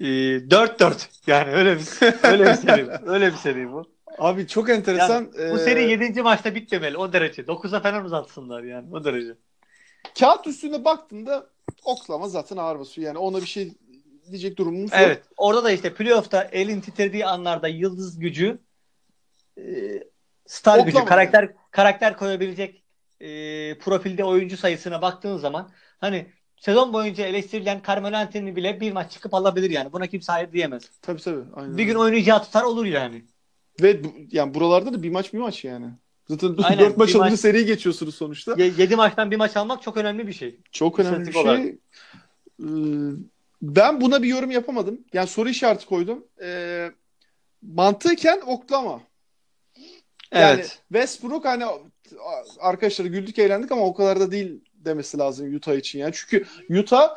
[0.00, 1.08] Ee, 4-4.
[1.26, 1.86] Yani öyle bir
[2.22, 2.88] öyle bir seri.
[3.06, 3.84] Öyle bir seri bu.
[4.18, 5.32] Abi çok enteresan.
[5.38, 6.22] Yani bu seri 7.
[6.22, 7.42] maçta bitmemeli o derece.
[7.42, 9.34] 9'a falan uzatsınlar yani o derece.
[10.18, 11.46] kağıt üstünde baktığında
[11.84, 13.06] Oklahoma zaten ağır basıyor.
[13.06, 13.72] Yani ona bir şey
[14.30, 15.00] diyecek durumumuz yok.
[15.04, 15.22] Evet.
[15.36, 18.58] Orada da işte playoff'ta elin titrediği anlarda yıldız gücü
[19.58, 19.62] e,
[20.46, 20.90] star Oklahoma.
[20.90, 22.82] gücü, karakter karakter koyabilecek
[23.20, 23.28] e,
[23.78, 26.26] profilde oyuncu sayısına baktığın zaman hani
[26.56, 29.92] sezon boyunca eleştirilen Carmelo Anthony bile bir maç çıkıp alabilir yani.
[29.92, 30.90] Buna kimse hayır diyemez.
[31.02, 31.44] Tabii tabii.
[31.54, 31.78] Aynen.
[31.78, 33.24] Bir gün oynayacağı tutar olur yani.
[33.82, 35.86] Ve bu, yani buralarda da bir maç bir maç yani.
[36.28, 38.54] Zaten Aynen, dört maç bir olunca maç- seriyi geçiyorsunuz sonuçta.
[38.58, 40.60] 7 maçtan bir maç almak çok önemli bir şey.
[40.72, 41.78] Çok önemli bir şey.
[42.62, 42.66] Ee,
[43.62, 45.04] Ben buna bir yorum yapamadım.
[45.12, 46.26] Yani soru işareti koydum.
[46.42, 46.90] Ee,
[47.62, 49.02] mantıken Oklahoma.
[50.32, 50.78] Yani Evet.
[50.88, 51.64] Westbrook hani
[52.60, 56.12] arkadaşlar güldük eğlendik ama o kadar da değil demesi lazım Utah için yani.
[56.14, 57.10] Çünkü Utah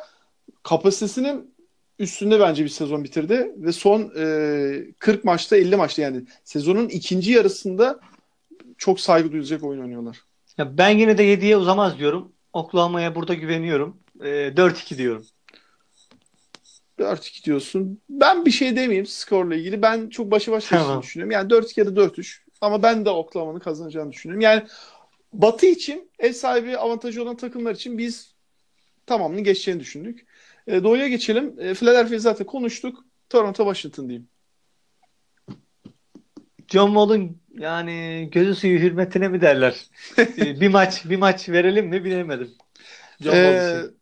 [0.62, 1.54] kapasitesinin
[1.98, 7.32] üstünde bence bir sezon bitirdi ve son e, 40 maçta 50 maçta yani sezonun ikinci
[7.32, 8.00] yarısında
[8.78, 10.18] çok saygı duyulacak oyun oynuyorlar.
[10.58, 12.32] Ya ben yine de 7'ye uzamaz diyorum.
[12.52, 13.96] Oklahoma'ya burada güveniyorum.
[14.20, 15.26] E, 4-2 diyorum.
[16.98, 18.00] 4-2 diyorsun.
[18.08, 19.82] Ben bir şey demeyeyim skorla ilgili.
[19.82, 21.02] Ben çok başı baş geçtiğini Tamam.
[21.02, 21.30] düşünüyorum.
[21.30, 22.38] Yani 4-2 ya da 4-3.
[22.60, 24.40] Ama ben de Oklahoma'nın kazanacağını düşünüyorum.
[24.40, 24.62] Yani
[25.32, 28.34] Batı için ev sahibi avantajı olan takımlar için biz
[29.06, 30.26] tamamını geçeceğini düşündük.
[30.66, 31.54] E, doğuya geçelim.
[31.58, 33.04] E, Philadelphia'yı zaten konuştuk.
[33.30, 34.28] Toronto Washington diyeyim.
[36.68, 39.86] John Wall'un yani gözü suyu hürmetine mi derler?
[40.18, 42.50] E, bir maç bir maç verelim mi bilemedim.
[43.20, 43.98] John Wall E, için.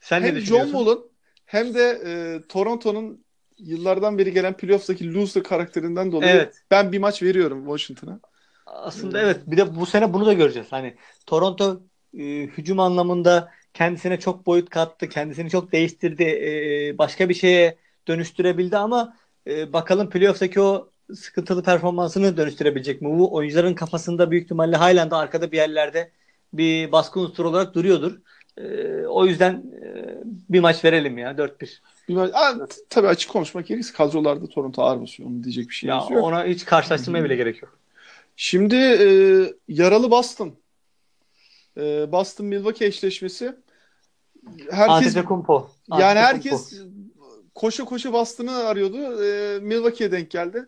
[0.00, 0.72] Sen ne hem John düşünüyorsun?
[0.72, 1.10] Wall'un
[1.46, 2.12] hem de e,
[2.48, 3.24] Toronto'nun
[3.58, 6.62] yıllardan beri gelen playoff'taki loser karakterinden dolayı Evet.
[6.70, 8.20] ben bir maç veriyorum Washington'a.
[8.66, 9.40] Aslında evet.
[9.46, 10.72] Bir de bu sene bunu da göreceğiz.
[10.72, 10.94] Hani
[11.26, 11.82] Toronto
[12.18, 15.08] e, hücum anlamında kendisine çok boyut kattı.
[15.08, 16.22] Kendisini çok değiştirdi.
[16.22, 17.78] e, başka bir şeye
[18.08, 19.16] dönüştürebildi ama
[19.46, 23.08] e, bakalım playoff'taki o sıkıntılı performansını dönüştürebilecek mi?
[23.18, 26.10] Bu oyuncuların kafasında büyük ihtimalle halen de arkada bir yerlerde
[26.52, 28.18] bir baskı unsuru olarak duruyordur.
[28.58, 29.52] E, o yüzden
[29.82, 31.80] e, bir maç verelim ya 4-1.
[32.08, 35.28] Bir maç, Aa, t- tabii açık konuşmak gerekirse kadrolarda Toronto ağır basıyor.
[35.28, 36.24] Onun diyecek bir şey Ya yok.
[36.24, 37.78] ona hiç karşılaştırmaya bile gerek yok.
[38.36, 39.06] Şimdi e,
[39.68, 40.54] yaralı Boston.
[41.76, 43.54] E, Boston Milwaukee eşleşmesi.
[44.70, 45.70] Herkes Antetokounmpo.
[45.98, 46.82] yani herkes
[47.54, 49.24] koşa koşa Boston'ı arıyordu.
[49.24, 50.66] E, Milwaukee'ye denk geldi.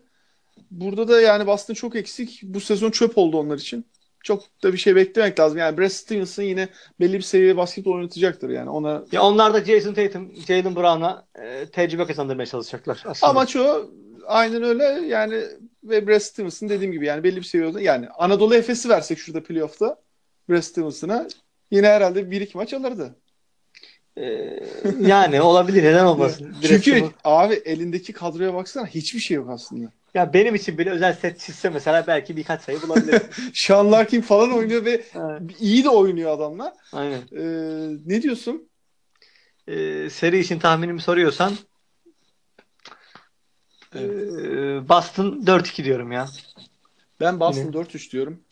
[0.71, 2.39] Burada da yani Boston çok eksik.
[2.43, 3.85] Bu sezon çöp oldu onlar için.
[4.27, 5.57] Çok da bir şey beklemek lazım.
[5.57, 6.67] Yani Brad Stevenson yine
[6.99, 8.69] belli bir seviyede basketbol oynatacaktır yani.
[8.69, 13.31] Ona Ya onlar da Jason Tatum, Jalen Brown'a e, tecrübe kazandırmaya çalışacaklar aslında.
[13.31, 13.91] Amaç o.
[14.25, 14.83] Aynen öyle.
[14.83, 15.43] Yani
[15.83, 19.97] ve Brad Stevenson dediğim gibi yani belli bir seviyede yani Anadolu Efes'i versek şurada playoff'ta
[20.49, 21.27] Brad Stevenson'a
[21.71, 23.15] yine herhalde bir iki maç alırdı.
[24.17, 24.59] E,
[24.99, 26.55] yani olabilir neden olmasın.
[26.61, 29.91] Çünkü abi elindeki kadroya baksana hiçbir şey yok aslında.
[30.13, 33.21] Ya benim için bile özel set çizse mesela belki birkaç sayı bulabilirim.
[33.53, 35.41] Sean Larkin falan oynuyor ve Evet.
[35.59, 36.73] iyi de oynuyor adamlar.
[36.93, 37.21] Aynen.
[37.31, 38.69] Ee, ne diyorsun?
[39.67, 41.53] Ee, seri için tahminimi soruyorsan
[43.95, 44.09] Evet.
[44.39, 46.27] ee, Boston 4-2 diyorum ya.
[47.19, 47.71] Ben Boston Yine.
[47.71, 48.43] 4-3 diyorum.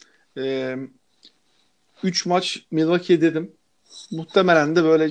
[2.03, 3.51] 3 maç Milwaukee'ye dedim.
[4.11, 5.09] Muhtemelen de böyle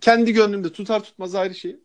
[0.00, 1.76] kendi gönlümde tutar tutmaz ayrı şey.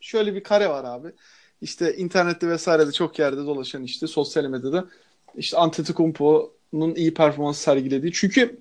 [0.00, 1.12] Şöyle bir kare var abi.
[1.60, 4.88] İşte internette vesairede çok yerde dolaşan işte sosyal medyada
[5.34, 8.12] işte Antetokounmpo'nun iyi performans sergilediği.
[8.12, 8.60] Çünkü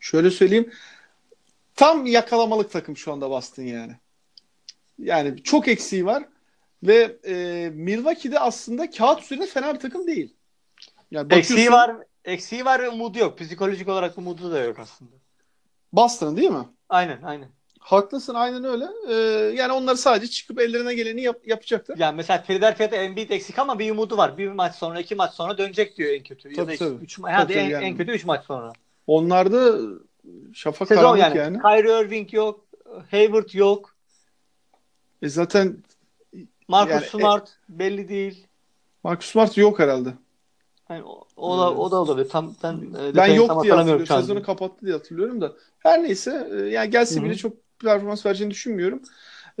[0.00, 0.72] şöyle söyleyeyim
[1.78, 3.92] tam yakalamalık takım şu anda Boston yani.
[4.98, 6.24] Yani çok eksiği var
[6.82, 10.34] ve e, Milwaukee'de aslında kağıt üzerinde fena bir takım değil.
[11.10, 13.38] Yani Eksiği var, eksiği var ve umudu yok.
[13.38, 15.10] Psikolojik olarak umudu da yok aslında.
[15.92, 16.68] Boston'ın değil mi?
[16.88, 17.48] Aynen, aynen.
[17.80, 18.86] Haklısın aynen öyle.
[19.08, 19.14] Ee,
[19.56, 21.96] yani onlar sadece çıkıp ellerine geleni yap- yapacaklar.
[21.98, 24.38] Yani mesela Philadelphia'da Embiid eksik ama bir umudu var.
[24.38, 26.48] Bir maç sonra, iki maç sonra dönecek diyor en kötü.
[26.48, 27.04] ya Tabii, da işte tabii.
[27.04, 27.84] üç, ma- hadi Tabii, en, yani.
[27.84, 28.72] en kötü 3 maç sonra.
[29.06, 29.78] Onlarda
[30.54, 31.38] şafak Sezon karanlık yani.
[31.38, 31.58] yani.
[31.62, 32.66] Kyrie Irving yok,
[33.10, 33.94] Hayward yok,
[35.22, 35.76] E zaten
[36.68, 38.46] Marcus Yani, e- Smart belli değil.
[39.04, 40.08] Marcus Smart yok herhalde.
[40.90, 42.28] Yani o, o da o da olabilir.
[42.28, 44.06] Tam ben e, Ben yok tam diye hatırlamıyorum.
[44.06, 45.52] Sezonu kapattı diye hatırlıyorum da.
[45.78, 47.24] Her neyse e, yani gelse Hı hı.
[47.24, 49.02] bile çok performans vereceğini düşünmüyorum.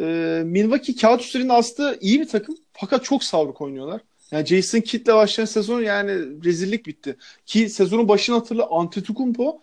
[0.00, 0.04] E,
[0.44, 4.00] Milwaukee kağıt üzerinde aslında iyi bir takım fakat çok savruk oynuyorlar.
[4.30, 7.16] Yani Jason Kidd'le başlayan sezon yani rezillik bitti.
[7.46, 9.60] Ki sezonun başını hatırla Antetokounmpo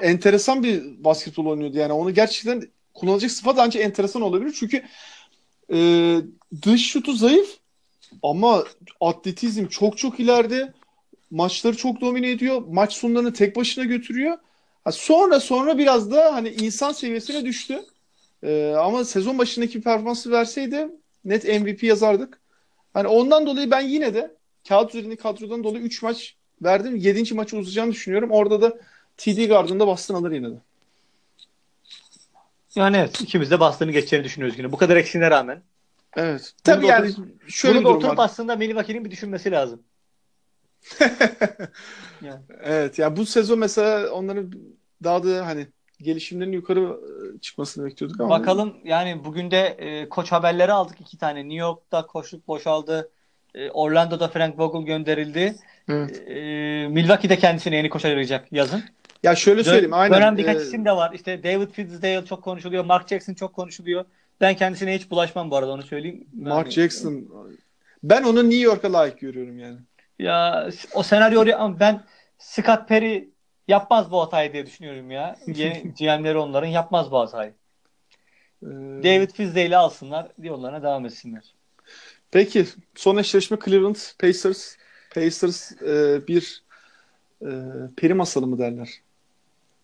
[0.00, 1.78] enteresan bir basketbol oynuyordu.
[1.78, 2.62] Yani onu gerçekten
[2.94, 4.56] kullanılacak sıfat ancak enteresan olabilir.
[4.58, 4.82] Çünkü
[5.72, 6.16] e,
[6.62, 7.56] dış şutu zayıf
[8.22, 8.64] ama
[9.00, 10.72] atletizm çok çok ileride.
[11.30, 12.62] Maçları çok domine ediyor.
[12.68, 14.38] Maç sonlarını tek başına götürüyor.
[14.90, 17.82] Sonra sonra biraz da hani insan seviyesine düştü.
[18.42, 20.88] E, ama sezon başındaki performansı verseydi
[21.24, 22.40] net MVP yazardık.
[22.94, 24.34] Hani ondan dolayı ben yine de
[24.68, 26.96] kağıt üzerindeki kadrodan dolayı 3 maç verdim.
[26.96, 27.34] 7.
[27.34, 28.30] maçı uzayacağını düşünüyorum.
[28.30, 28.78] Orada da
[29.16, 30.56] TD Garden'da Boston alır yine de.
[32.74, 34.72] Yani evet ikimiz de Boston'ı geçeceğini düşünüyoruz yine.
[34.72, 35.62] Bu kadar eksiğine rağmen.
[36.16, 36.52] Evet.
[36.64, 37.12] Tabii yani
[37.48, 38.24] şöyle bir durum oturup var.
[38.24, 39.82] aslında Milwaukee'nin bir düşünmesi lazım.
[42.22, 42.40] Yani.
[42.62, 44.52] Evet ya bu sezon mesela onların
[45.04, 45.66] daha da hani
[46.00, 51.18] gelişimlerin yukarı e, çıkmasını bekliyorduk ama Bakalım yani bugün de e, koç haberleri aldık iki
[51.18, 51.40] tane.
[51.40, 53.10] New York'ta koçluk boşaldı.
[53.54, 55.56] E, Orlando'da Frank Vogel gönderildi.
[55.88, 56.28] Evet.
[56.28, 56.34] E,
[56.88, 58.82] Milwaukee'de kendisine yeni koç arayacak yazın.
[59.22, 60.16] Ya şöyle söyleyeyim aynen.
[60.18, 61.12] Dönem birkaç Ee, isim de var.
[61.14, 62.84] İşte David Fizdale çok konuşuluyor.
[62.84, 64.04] Mark Jackson çok konuşuluyor.
[64.40, 66.26] Ben kendisine hiç bulaşmam bu arada onu söyleyeyim.
[66.40, 67.24] Mark Yani- Jackson
[68.02, 69.78] ben onu New York'a layık görüyorum yani.
[70.22, 72.04] Ya o senaryo ama ben
[72.38, 73.30] Scott Perry
[73.68, 75.36] yapmaz bu hatayı diye düşünüyorum ya.
[75.46, 77.54] Yeni GM'leri onların yapmaz bu hatayı.
[78.62, 78.66] Ee,
[79.02, 81.54] David Fizdale'i alsınlar, yollarına devam etsinler.
[82.30, 84.76] Peki son eşleşme Cleveland Pacers.
[85.14, 86.62] Pacers e, bir
[87.42, 87.50] e,
[87.96, 88.88] peri masalı mı derler?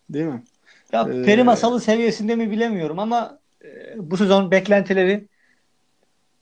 [0.09, 0.43] Değil mi?
[0.91, 5.27] Ya Ee, peri masalı seviyesinde mi bilemiyorum ama e, bu sezon beklentileri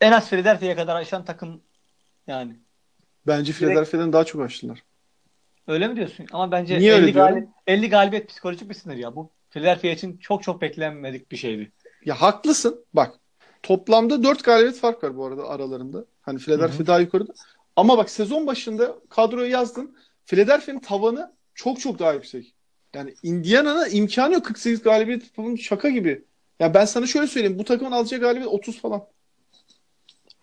[0.02, 1.62] en az Philadelphia'ya kadar aşan takım
[2.28, 2.56] yani.
[3.28, 4.84] Bence Philadelphia'dan daha çok açtılar.
[5.68, 6.26] Öyle mi diyorsun?
[6.32, 7.38] Ama bence Niye 50, öyle diyorum?
[7.38, 9.16] galib- 50 galibiyet psikolojik bir sınır ya.
[9.16, 11.72] Bu Philadelphia için çok çok beklenmedik bir şeydi.
[12.06, 12.86] Ya haklısın.
[12.94, 13.16] Bak
[13.64, 16.06] toplamda 4 galibiyet fark var bu arada aralarında.
[16.22, 16.88] Hani Philadelphia Hı hı.
[16.88, 17.34] daha yukarıda.
[17.76, 19.96] Ama bak sezon başında kadroya yazdım.
[20.26, 22.54] Philadelphia'nın tavanı çok çok daha yüksek.
[22.96, 26.24] Yani Indiana'nın imkanı yok 48 galibiyet falan şaka gibi.
[26.60, 27.60] Ya ben sana şöyle söyleyeyim.
[27.60, 29.08] Bu takımın alacağı galibiyet 30 falan.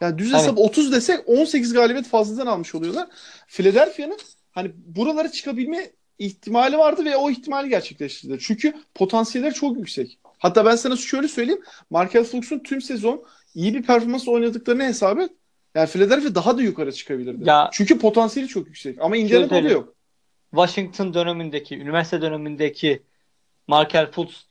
[0.04, 0.42] Yani düz Evet.
[0.42, 3.08] hesap 30 desek 18 galibiyet fazladan almış oluyorlar.
[3.48, 4.18] Philadelphia'nın
[4.52, 8.38] hani buralara çıkabilme ihtimali vardı ve o ihtimali gerçekleştirdiler.
[8.42, 10.18] Çünkü potansiyelleri çok yüksek.
[10.38, 11.62] Hatta ben sana şöyle söyleyeyim.
[11.90, 13.24] Markel Fultz'un tüm sezon
[13.54, 15.30] iyi bir performans oynadıklarını hesap et.
[15.74, 17.48] Yani Philadelphia daha da yukarı çıkabilirdi.
[17.48, 18.98] Ya- Çünkü potansiyeli çok yüksek.
[19.00, 19.76] Ama Indiana'da söyleyeyim.
[19.78, 19.94] yok.
[20.50, 23.02] Washington dönemindeki, üniversite dönemindeki
[23.66, 24.46] Markel Fultz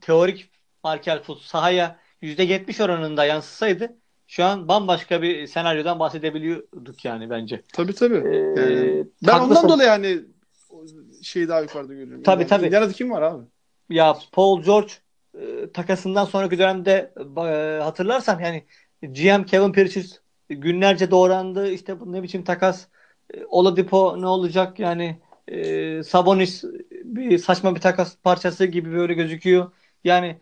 [0.00, 0.50] teorik
[0.84, 3.96] Markel Fultz sahaya %70 oranında yansısaydı
[4.30, 7.62] şu an bambaşka bir senaryodan bahsedebiliyorduk yani bence.
[7.72, 8.16] Tabii tabii.
[8.16, 9.64] Ee, Yani ben haklısın.
[9.64, 10.24] ondan dolayı
[10.70, 10.84] o
[11.22, 12.22] şeyi daha yukarıda görüyorum.
[12.22, 12.66] Tabii, Yani tabii.
[12.66, 13.44] Indiana'da kim var abi?
[13.90, 14.92] Ya Paul George
[15.40, 18.64] e, takasından sonraki dönemde e, hatırlarsan yani
[19.02, 20.04] GM Kevin Pritchard
[20.48, 21.70] günlerce doğrandı.
[21.70, 22.86] İşte bu ne biçim takas
[23.34, 25.18] e, Oladipo ne olacak yani
[25.48, 26.64] e, Sabonis
[27.04, 29.72] bir saçma bir takas parçası gibi böyle gözüküyor.
[30.04, 30.38] Yani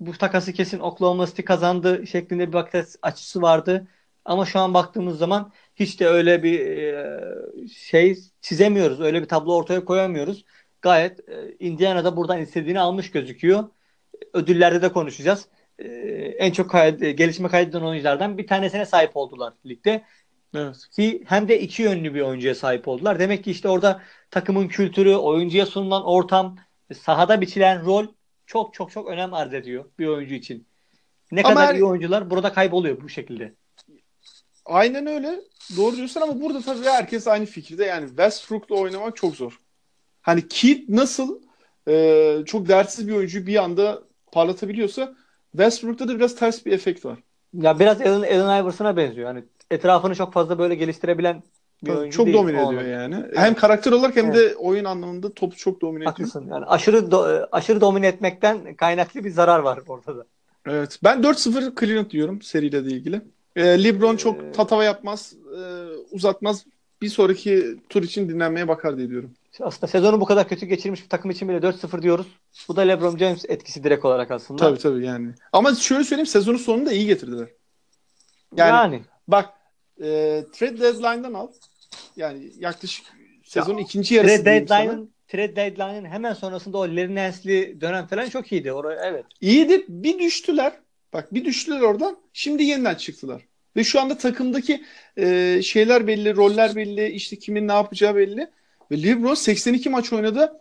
[0.00, 3.88] bu takası kesin Oklahoma City kazandı şeklinde bir bakış açısı vardı.
[4.24, 9.00] Ama şu an baktığımız zaman hiç de öyle bir e, şey çizemiyoruz.
[9.00, 10.44] Öyle bir tablo ortaya koyamıyoruz.
[10.82, 13.64] Gayet e, Indiana'da buradan istediğini almış gözüküyor.
[14.32, 15.48] Ödüllerde de konuşacağız.
[15.78, 15.86] E,
[16.38, 20.04] en çok kay- gelişme kaydeden oyunculardan bir tanesine sahip oldular ligde.
[20.54, 20.76] Evet.
[20.96, 23.18] Ki hem de iki yönlü bir oyuncuya sahip oldular.
[23.18, 26.56] Demek ki işte orada takımın kültürü, oyuncuya sunulan ortam,
[26.94, 28.06] sahada biçilen rol
[28.48, 30.66] çok çok çok önem arz ediyor bir oyuncu için.
[31.32, 33.54] Ne Ama kadar iyi oyuncular burada kayboluyor bu şekilde.
[34.64, 35.40] Aynen öyle.
[35.76, 37.84] Doğru diyorsun ama burada tabii herkes aynı fikirde.
[37.84, 39.58] Yani Westbrook'la oynamak çok zor.
[40.20, 41.42] Hani Kidd nasıl
[41.88, 45.14] e, çok dertsiz bir oyuncu bir anda parlatabiliyorsa
[45.52, 47.18] Westbrook'ta da biraz ters bir efekt var.
[47.52, 49.26] Ya biraz Allen, Allen Iverson'a benziyor.
[49.26, 51.42] Hani etrafını çok fazla böyle geliştirebilen
[51.82, 52.38] bir Tabii oyuncu çok değil.
[52.38, 53.24] domine ediyor yani.
[53.34, 56.10] Hem karakter olarak hem de oyun anlamında topu çok domine ediyor.
[56.12, 56.46] Haklısın.
[56.50, 60.24] Yani aşırı do- aşırı domine etmekten kaynaklı bir zarar var ortada.
[60.66, 60.98] Evet.
[61.04, 63.20] Ben 4-0 Cleveland diyorum seriyle de ilgili.
[63.56, 65.60] E, LeBron Ee, çok tatava yapmaz, e,
[66.10, 66.64] uzatmaz.
[67.02, 69.30] Bir sonraki tur için dinlenmeye bakar diye diyorum.
[69.60, 72.26] Aslında sezonu bu kadar kötü geçirmiş bir takım için bile 4-0 diyoruz.
[72.68, 74.62] Bu da LeBron James etkisi direkt olarak aslında.
[74.62, 75.28] Tabii tabii yani.
[75.52, 77.48] Ama şöyle söyleyeyim sezonun sonunda iyi getirdiler.
[78.56, 79.50] Yani- Yani, Bak
[80.00, 81.48] e, trade deadline'dan al.
[82.16, 83.06] Yani yaklaşık
[83.44, 88.72] sezonun ikinci yarısı trade deadline'ın trade deadline'ın hemen sonrasında o Nance'li dönem falan çok iyiydi.
[88.72, 89.24] Oraya evet.
[89.40, 89.84] İyiydi.
[89.88, 90.72] Bir düştüler.
[91.12, 92.18] Bak bir düştüler oradan.
[92.32, 93.42] Şimdi yeniden çıktılar.
[93.76, 94.84] Ve şu anda takımdaki
[95.18, 98.50] e, şeyler belli, roller belli, işte kimin ne yapacağı belli.
[98.90, 100.58] Ve LeBron 82 maç oynadı.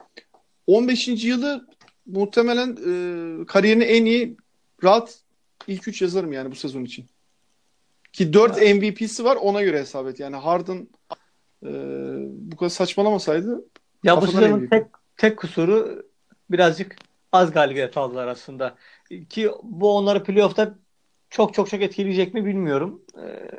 [0.67, 1.07] 15.
[1.07, 1.67] yılı
[2.05, 4.37] muhtemelen e, kariyerinin en iyi
[4.83, 5.19] rahat
[5.67, 7.05] ilk 3 yazarım yani bu sezon için.
[8.17, 10.19] Ki 4 MVP'si var ona göre hesap et.
[10.19, 10.87] Yani Harden
[11.63, 11.69] e,
[12.27, 13.65] bu kadar saçmalamasaydı
[14.03, 14.85] Ya bu sezonun tek
[15.17, 16.05] tek kusuru
[16.49, 16.95] birazcık
[17.31, 18.75] az galibiyet aldılar aslında.
[19.29, 20.75] Ki bu onları playoff'ta
[21.29, 23.01] çok çok çok etkileyecek mi bilmiyorum.
[23.17, 23.49] Ee,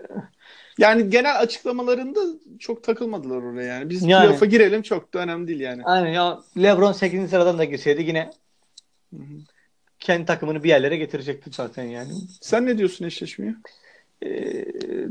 [0.79, 2.21] Yani genel açıklamalarında
[2.59, 3.91] çok takılmadılar oraya yani.
[3.91, 4.27] Biz Yani.
[4.27, 5.83] playoff'a girelim çok da önemli değil yani.
[5.85, 7.31] aynen ya LeBron 8.
[7.31, 8.31] sıradan da girseydi yine
[9.15, 9.39] Hı hı.
[9.99, 12.13] kendi takımını bir yerlere getirecekti zaten yani.
[12.41, 13.55] Sen ne diyorsun eşleşmeye?
[14.23, 14.29] Ee,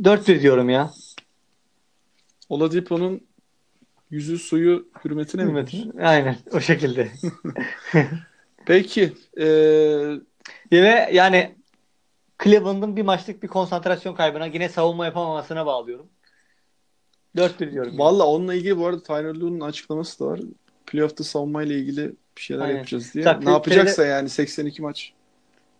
[0.03, 0.91] 4-1 diyorum ya.
[2.49, 3.21] Oladipo'nun
[4.09, 5.53] yüzü suyu hürmetine mi?
[5.53, 5.93] diyorsun?
[5.99, 7.11] Aynen o şekilde.
[8.65, 9.13] Peki.
[9.37, 9.45] Ee,
[10.71, 11.55] Ve yani
[12.43, 16.09] Cleveland'ın bir maçlık bir konsantrasyon kaybına yine savunma yapamamasına bağlıyorum.
[17.35, 17.99] 4-1 diyorum.
[17.99, 20.39] Valla onunla ilgili bu arada Tyler Lue'nun açıklaması da var.
[20.85, 22.75] Playoff'ta savunmayla ilgili bir şeyler Aynen.
[22.75, 23.23] yapacağız diye.
[23.23, 25.13] Zaten ne yapacaksa yani 82 maç.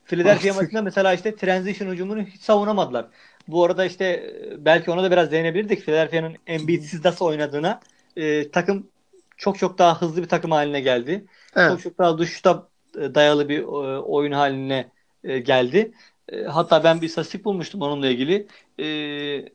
[0.08, 3.08] Philadelphia maçında mesela işte transition hücumunu hiç savunamadılar.
[3.48, 5.82] Bu arada işte e, belki ona da biraz değinebilirdik.
[5.82, 7.80] Philadelphia'nın Embiid'siz nasıl oynadığına.
[8.16, 8.92] E, takım
[9.38, 11.26] çok çok daha hızlı bir takım haline geldi.
[11.56, 11.70] Evet.
[11.72, 13.66] Çok çok daha dışta e, dayalı bir e,
[14.00, 14.92] oyun haline
[15.24, 15.92] e, geldi.
[16.30, 18.48] E, Hatta ben bir istatistik bulmuştum onunla ilgili.
[18.80, 18.86] E,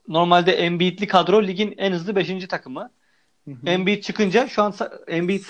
[0.09, 2.49] Normalde Embiid'li kadro ligin en hızlı 5.
[2.49, 2.91] takımı.
[3.67, 4.75] Embiid çıkınca şu an
[5.09, 5.45] Embiid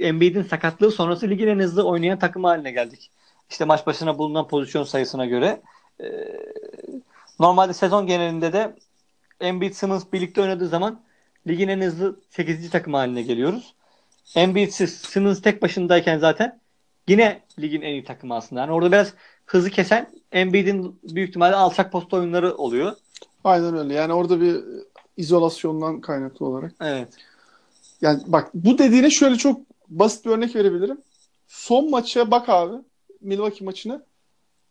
[0.00, 3.10] Embiid'in sakatlığı sonrası ligin en hızlı oynayan takım haline geldik.
[3.52, 5.62] İşte maç başına bulunan pozisyon sayısına göre.
[6.00, 6.06] Ee,
[7.40, 8.76] normalde sezon genelinde de
[9.40, 11.00] Embiid Simmons birlikte oynadığı zaman
[11.46, 12.70] ligin en hızlı 8.
[12.70, 13.74] takım haline geliyoruz.
[14.36, 16.60] Embiid'siz Simmons tek başındayken zaten
[17.08, 18.60] yine ligin en iyi takımı aslında.
[18.60, 19.14] Yani orada biraz
[19.46, 22.92] hızı kesen Embiid'in büyük ihtimalle alçak posta oyunları oluyor.
[23.44, 23.94] Aynen öyle.
[23.94, 24.60] Yani orada bir
[25.16, 26.72] izolasyondan kaynaklı olarak.
[26.80, 27.08] Evet.
[28.00, 30.98] Yani bak bu dediğine şöyle çok basit bir örnek verebilirim.
[31.48, 32.74] Son maça bak abi.
[33.22, 34.02] Milwaukee maçına.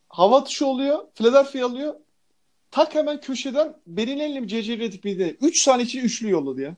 [0.08, 0.98] Hava atışı oluyor.
[1.14, 1.94] Philadelphia alıyor.
[2.70, 5.36] Tak hemen köşeden Berinelli mi CC Redick miydi?
[5.40, 6.74] 3 saniye içinde üçlü yolladı ya.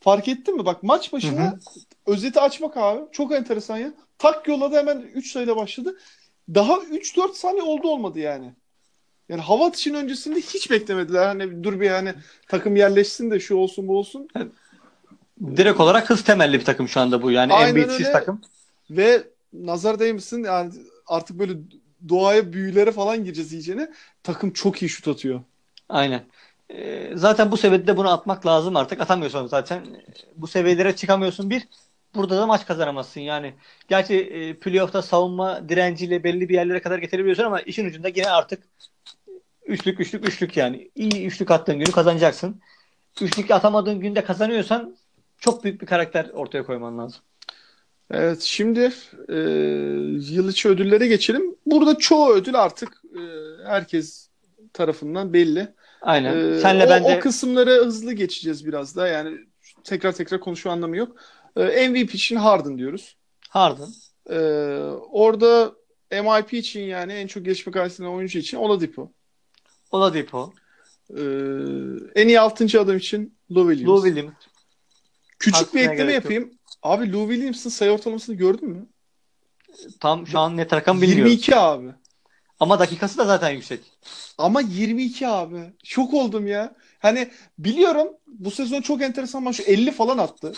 [0.00, 0.64] Fark ettin mi?
[0.66, 1.58] Bak maç başına Hı hı.
[2.06, 3.00] özeti açmak abi.
[3.12, 3.92] Çok enteresan ya.
[4.18, 5.98] Tak yolladı hemen 3 sayıyla başladı.
[6.54, 8.52] Daha 3-4 saniye oldu olmadı yani.
[9.28, 11.26] Yani hava atışının öncesinde hiç beklemediler.
[11.26, 12.14] Hani dur bir hani
[12.48, 14.28] takım yerleşsin de şu olsun bu olsun.
[15.56, 17.30] Direkt olarak hız temelli bir takım şu anda bu.
[17.30, 18.12] Yani Aynen Embiid'siz öyle.
[18.12, 18.40] takım.
[18.90, 20.72] Ve nazar değmesin yani
[21.06, 21.52] artık böyle
[22.08, 23.92] doğaya büyülere falan gireceğiz iyicene.
[24.22, 25.40] Takım çok iyi şut atıyor.
[25.88, 26.24] Aynen.
[26.70, 29.00] Ee, zaten bu seviyede bunu atmak lazım artık.
[29.00, 29.86] Atamıyorsun zaten.
[30.36, 31.68] Bu seviyelere çıkamıyorsun bir.
[32.14, 33.20] Burada da maç kazanamazsın.
[33.20, 33.54] Yani
[33.88, 38.62] gerçi e, playoff'ta savunma direnciyle belli bir yerlere kadar getirebiliyorsun ama işin ucunda yine artık
[39.66, 40.90] üçlük üçlük üçlük yani.
[40.94, 42.60] İyi üçlük attığın günü kazanacaksın.
[43.20, 44.96] Üçlük atamadığın günde kazanıyorsan
[45.38, 47.22] çok büyük bir karakter ortaya koyman lazım.
[48.10, 48.92] Evet şimdi
[49.28, 49.36] e,
[50.34, 51.56] yıl içi ödüllere geçelim.
[51.66, 53.22] Burada çoğu ödül artık e,
[53.66, 54.28] herkes
[54.72, 55.68] tarafından belli.
[56.02, 56.52] Aynen.
[56.52, 59.08] E, Senle o, ben de o kısımları hızlı geçeceğiz biraz da.
[59.08, 59.38] Yani
[59.84, 61.16] tekrar tekrar konuşma anlamı yok.
[61.56, 63.16] E, MVP için Harden diyoruz.
[63.48, 63.88] Harden.
[64.30, 64.38] E,
[65.10, 65.72] orada
[66.10, 69.12] MIP için yani en çok gelişme kaydeden oyuncu için Oladipo.
[69.90, 70.52] Oladipo.
[71.10, 71.22] E,
[72.14, 72.80] en iyi 6.
[72.80, 73.88] adam için Lou Williams.
[73.88, 74.34] Lou Williams.
[75.38, 76.59] Küçük bir Hakkına ekleme gerek yok.
[76.82, 78.86] Abi Lou Williams'ın sayı ortalamasını gördün mü?
[80.00, 81.26] Tam şu an net rakam bilmiyorum.
[81.26, 81.88] 22 abi.
[82.60, 83.80] Ama dakikası da zaten yüksek.
[84.38, 85.60] Ama 22 abi.
[85.84, 86.74] Şok oldum ya.
[86.98, 90.52] hani biliyorum bu sezon çok enteresan maç 50 falan attı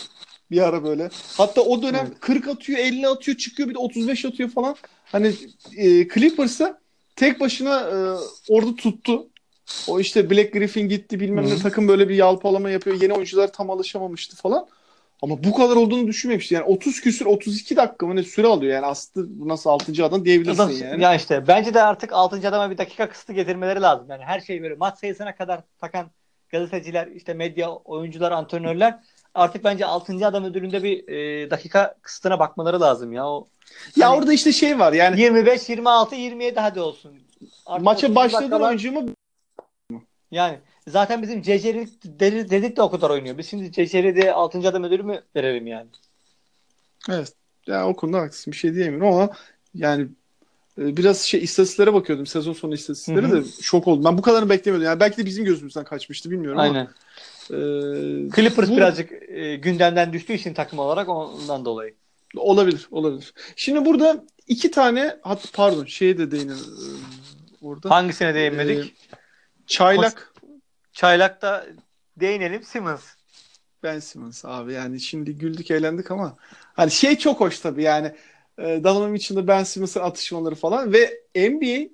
[0.51, 1.09] bir ara böyle.
[1.37, 2.19] Hatta o dönem Evet.
[2.19, 4.75] 40 atıyor, 50 atıyor, çıkıyor bir de 35 atıyor falan.
[5.11, 5.33] Hani
[5.77, 6.77] e, Clippers'ı
[7.15, 7.95] tek başına e,
[8.49, 9.27] orada tuttu.
[9.87, 11.59] O işte Black Griffin gitti bilmem ne Hı.
[11.59, 13.01] takım böyle bir yalpalama yapıyor.
[13.01, 14.67] Yeni oyuncular tam alışamamıştı falan.
[15.23, 16.53] Ama bu kadar olduğunu düşünmemişti.
[16.53, 18.73] Yani 30 küsür 32 dakika mı ne süre alıyor.
[18.73, 20.05] Yani aslında nasıl 6.
[20.05, 21.03] adam diyebilirsin Adam- yani.
[21.03, 22.47] Ya işte bence de artık 6.
[22.47, 24.05] adama bir dakika kısıtı getirmeleri lazım.
[24.09, 26.05] Yani her şeyi böyle maç sayısına kadar takan
[26.49, 28.99] gazeteciler, işte medya, oyuncular, antrenörler
[29.33, 30.27] artık bence 6.
[30.27, 33.27] adam ödülünde bir e, dakika kısıtına bakmaları lazım ya.
[33.29, 33.47] O
[33.95, 37.11] Ya Hani- orada işte şey var yani 25, 26, 27 hadi olsun.
[37.65, 39.05] Artık maça 30 başladan dakikalar- oyuncu mu
[40.31, 43.37] Yani zaten bizim Ceceri dedi- dedik de o kadar oynuyor.
[43.37, 44.59] Biz şimdi Ceceri de 6.
[44.69, 45.87] adam ödülü mü verelim yani?
[47.09, 47.33] Evet.
[47.67, 48.51] Ya o konuda haklısın.
[48.51, 49.29] Bir şey diyemiyorum ama
[49.75, 50.07] yani
[50.79, 52.25] e, biraz şey istatistiklere bakıyordum.
[52.25, 53.43] Sezon sonu istatistikleri Hı hı.
[53.45, 54.03] de şok oldum.
[54.05, 54.85] Ben bu kadarını beklemiyordum.
[54.85, 56.75] Yani belki de bizim gözümüzden kaçmıştı bilmiyorum Aynen.
[56.79, 56.89] ama.
[57.49, 61.93] e, Clippers bu- birazcık e, gündemden düştüğü için takım olarak ondan dolayı.
[62.37, 63.33] Olabilir, olabilir.
[63.55, 66.57] Şimdi burada iki tane hat pardon şeye de değinin e,
[67.61, 67.89] orada.
[67.89, 68.85] Hangisine değinmedik?
[68.85, 68.91] E,
[69.67, 70.32] Çaylak
[70.93, 71.65] Çaylak'ta
[72.17, 73.03] değinelim Simmons.
[73.83, 76.37] Ben Simmons abi yani şimdi güldük eğlendik ama
[76.73, 78.11] hani şey çok hoş tabii yani
[78.59, 81.89] e, Donovan Mitchell'la Ben Simmons'ın atışmaları falan ve NBA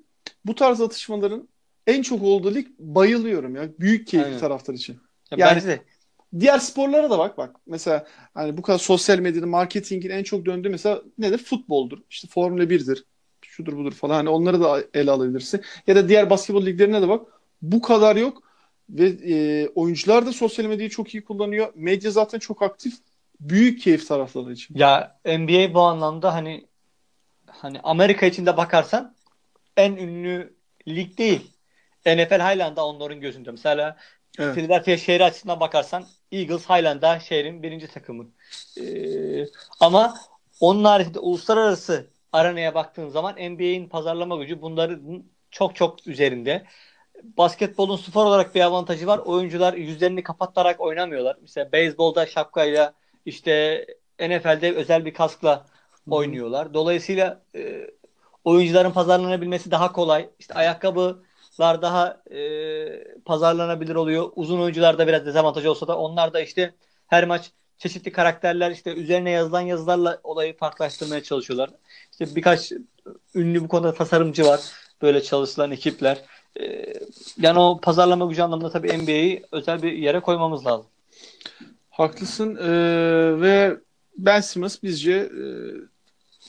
[0.45, 1.49] bu tarz atışmaların
[1.87, 3.69] en çok olduğu lig bayılıyorum ya.
[3.79, 4.39] Büyük Aynen.
[4.39, 4.93] taraftar için.
[5.31, 5.81] Ya Yani- bence de.
[6.39, 7.55] Diğer sporlara da bak bak.
[7.67, 11.37] Mesela hani bu kadar sosyal medyanın marketingin en çok döndüğü mesela nedir?
[11.37, 11.97] Futboldur.
[12.09, 13.05] İşte Formula 1'dir.
[13.41, 14.13] Şudur budur falan.
[14.15, 15.61] Hani onları da ele alabilirsin.
[15.87, 17.27] Ya da diğer basketbol liglerine de bak.
[17.61, 18.43] Bu kadar yok.
[18.89, 21.73] Ve e, oyuncular da sosyal medyayı çok iyi kullanıyor.
[21.75, 22.93] Medya zaten çok aktif.
[23.39, 24.75] Büyük keyif taraftarları için.
[24.75, 26.65] Ya NBA bu anlamda hani
[27.47, 29.15] hani Amerika içinde bakarsan
[29.77, 30.53] en ünlü
[30.87, 31.51] lig değil.
[32.05, 32.39] NFL
[32.75, 33.51] daha onların gözünde.
[33.51, 33.97] Mesela
[34.39, 34.55] Evet.
[34.55, 36.69] Philadelphia şehri açısından bakarsan Eagles
[37.01, 38.27] daha şehrin birinci takımı.
[38.81, 39.45] Ee,
[39.79, 40.15] ama
[40.59, 46.65] onun haricinde uluslararası arenaya baktığın zaman NBA'in pazarlama gücü bunların çok çok üzerinde.
[47.24, 49.17] Basketbolun spor olarak bir avantajı var.
[49.17, 51.38] Oyuncular yüzlerini kapatarak oynamıyorlar.
[51.41, 52.93] Mesela beyzbolda şapkayla
[53.26, 53.86] işte
[54.20, 55.65] NFL'de özel bir kaskla
[56.09, 56.74] oynuyorlar.
[56.74, 57.88] Dolayısıyla e,
[58.43, 60.30] oyuncuların pazarlanabilmesi daha kolay.
[60.39, 62.39] İşte ayakkabılar daha e,
[63.26, 64.32] pazarlanabilir oluyor.
[64.36, 66.76] Uzun oyuncularda biraz dezavantaj olsa da onlar da işte
[67.07, 71.70] her maç çeşitli karakterler işte üzerine yazılan yazılarla olayı farklılaştırmaya çalışıyorlar.
[72.11, 72.72] İşte birkaç
[73.36, 74.59] ünlü bu konuda tasarımcı var.
[75.01, 76.22] Böyle çalışılan ekipler.
[76.59, 76.93] E,
[77.37, 80.85] yani o pazarlama gücü anlamında tabii NBA'yi özel bir yere koymamız lazım.
[81.89, 82.55] Haklısın.
[82.55, 83.77] Ee, ve
[84.17, 85.43] Ben Simmons bizce e,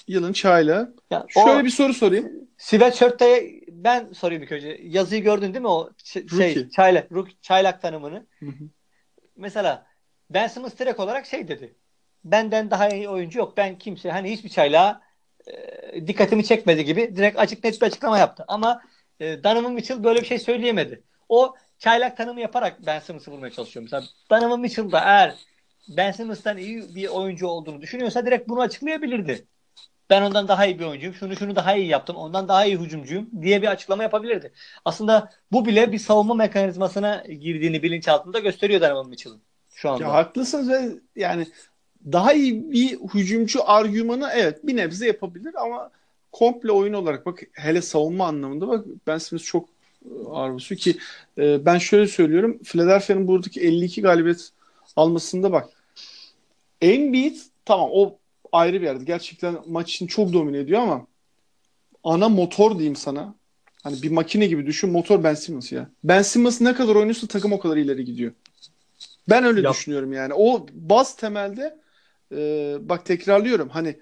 [0.08, 0.88] yılın çayla.
[1.10, 2.32] Ya Şöyle o bir soru sorayım.
[2.58, 4.80] sweatshirt'te ben sorayım ilk önce.
[4.82, 6.70] Yazıyı gördün değil mi o şey Rookie.
[6.70, 8.26] çaylak rookie- çaylak tanımını?
[8.38, 8.64] Hı hı.
[9.36, 9.86] Mesela
[10.30, 11.74] Ben Simmons direkt olarak şey dedi.
[12.24, 13.56] Benden daha iyi oyuncu yok.
[13.56, 15.00] Ben kimse hani hiçbir çaylağa
[15.46, 18.44] e, dikkatimi çekmedi gibi direkt açık net bir açıklama yaptı.
[18.48, 18.82] Ama
[19.20, 21.02] e, Donovan Mitchell böyle bir şey söyleyemedi.
[21.28, 23.82] O çaylak tanımı yaparak Ben Simmons'ı vurmaya çalışıyor.
[23.82, 25.34] Mesela Donovan Mitchell da eğer
[25.88, 29.46] Ben Simmons'tan iyi bir oyuncu olduğunu düşünüyorsa direkt bunu açıklayabilirdi.
[30.10, 31.14] Ben ondan daha iyi bir oyuncuyum.
[31.14, 32.16] Şunu şunu daha iyi yaptım.
[32.16, 34.52] Ondan daha iyi hücumcuyum diye bir açıklama yapabilirdi.
[34.84, 39.42] Aslında bu bile bir savunma mekanizmasına girdiğini bilinçaltında gösteriyor Donovan Mitchell'ın
[39.74, 40.02] şu anda.
[40.02, 41.46] Ya haklısınız ve yani
[42.12, 45.90] daha iyi bir hücumcu argümanı evet bir nebze yapabilir ama
[46.32, 49.68] komple oyun olarak bak hele savunma anlamında bak Ben Simmons çok
[50.04, 50.96] e, basıyor ki
[51.38, 54.50] e, ben şöyle söylüyorum Philadelphia'nın buradaki 52 galibiyet
[54.96, 55.68] almasında bak
[56.80, 58.18] Embiid tamam o
[58.52, 61.06] ayrı bir yerde gerçekten maç için çok domine ediyor ama
[62.04, 63.34] ana motor diyeyim sana
[63.82, 65.90] hani bir makine gibi düşün motor Ben Simmons ya.
[66.04, 68.32] Ben Simmons ne kadar oynuyorsa takım o kadar ileri gidiyor.
[69.28, 69.74] Ben öyle Yap.
[69.74, 70.34] düşünüyorum yani.
[70.34, 71.78] O baz temelde
[72.32, 73.96] e, bak tekrarlıyorum hani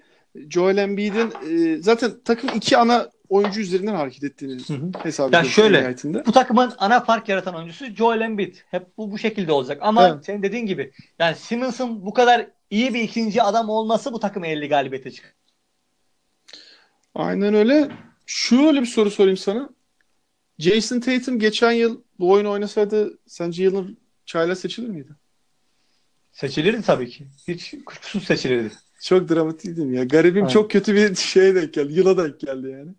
[0.49, 4.61] Joel Embiid'in e, zaten takım iki ana oyuncu üzerinden hareket ettiğini
[5.03, 6.25] hesap Ya ediyoruz şöyle, nihayetinde.
[6.25, 8.55] Bu takımın ana fark yaratan oyuncusu Joel Embiid.
[8.71, 9.77] Hep bu bu şekilde olacak.
[9.81, 10.25] Ama Evet.
[10.25, 14.69] senin dediğin gibi yani Simmons'ın bu kadar iyi bir ikinci adam olması bu takımı 50
[14.69, 15.31] galibiyete çıkar.
[17.15, 17.91] Aynen öyle.
[18.25, 19.69] Şöyle bir soru sorayım sana.
[20.59, 25.11] Jason Tatum geçen yıl bu oyunu oynasaydı sence yılın çayla seçilir miydi?
[26.31, 27.27] Seçilirdi tabii ki.
[27.47, 28.71] Hiç kuşkusuz seçilirdi.
[29.01, 30.03] Çok dramatik değil mi ya?
[30.03, 30.53] Garibim Aynen.
[30.53, 31.93] çok kötü bir şeye denk geldi.
[31.93, 32.91] Yıla denk geldi yani.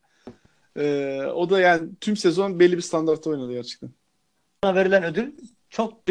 [0.77, 3.91] Ee, o da yani tüm sezon belli bir standartta oynadı gerçekten.
[4.63, 5.33] Ona verilen ödül
[5.71, 6.03] çok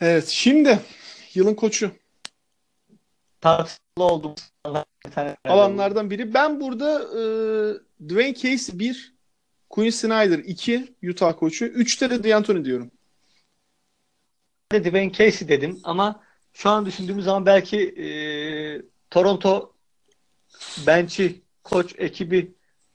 [0.00, 0.78] Evet şimdi
[1.34, 1.90] yılın koçu.
[3.40, 4.34] tartışmalı olduğu
[5.06, 6.34] bir tane alanlardan biri.
[6.34, 7.22] Ben burada e,
[8.08, 9.14] Dwayne Casey bir
[9.70, 11.64] Quinn Snyder 2 Utah koçu.
[11.64, 12.90] 3'te de D'Antoni diyorum.
[14.72, 16.23] Dwayne Casey dedim ama
[16.54, 18.06] şu an düşündüğümüz zaman belki e,
[19.10, 19.72] Toronto
[20.86, 22.52] bench'i, koç ekibi,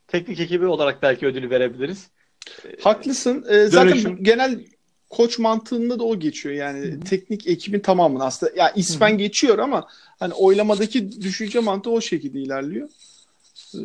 [0.08, 2.08] teknik ekibi olarak belki ödülü verebiliriz.
[2.82, 3.46] Haklısın.
[3.50, 4.24] Ee, zaten Dönüşüm.
[4.24, 4.60] genel
[5.10, 6.56] koç mantığında da o geçiyor.
[6.56, 7.00] Yani Hı hı.
[7.00, 8.52] teknik ekibin tamamını aslında.
[8.56, 9.88] Ya ismen geçiyor ama
[10.20, 12.90] hani oylamadaki düşünce mantığı o şekilde ilerliyor.
[13.76, 13.80] Ee,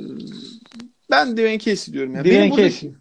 [1.11, 2.15] ben Dwayne Casey diyorum.
[2.15, 2.25] Yani.
[2.25, 2.93] Dwayne benim buradaki, Casey.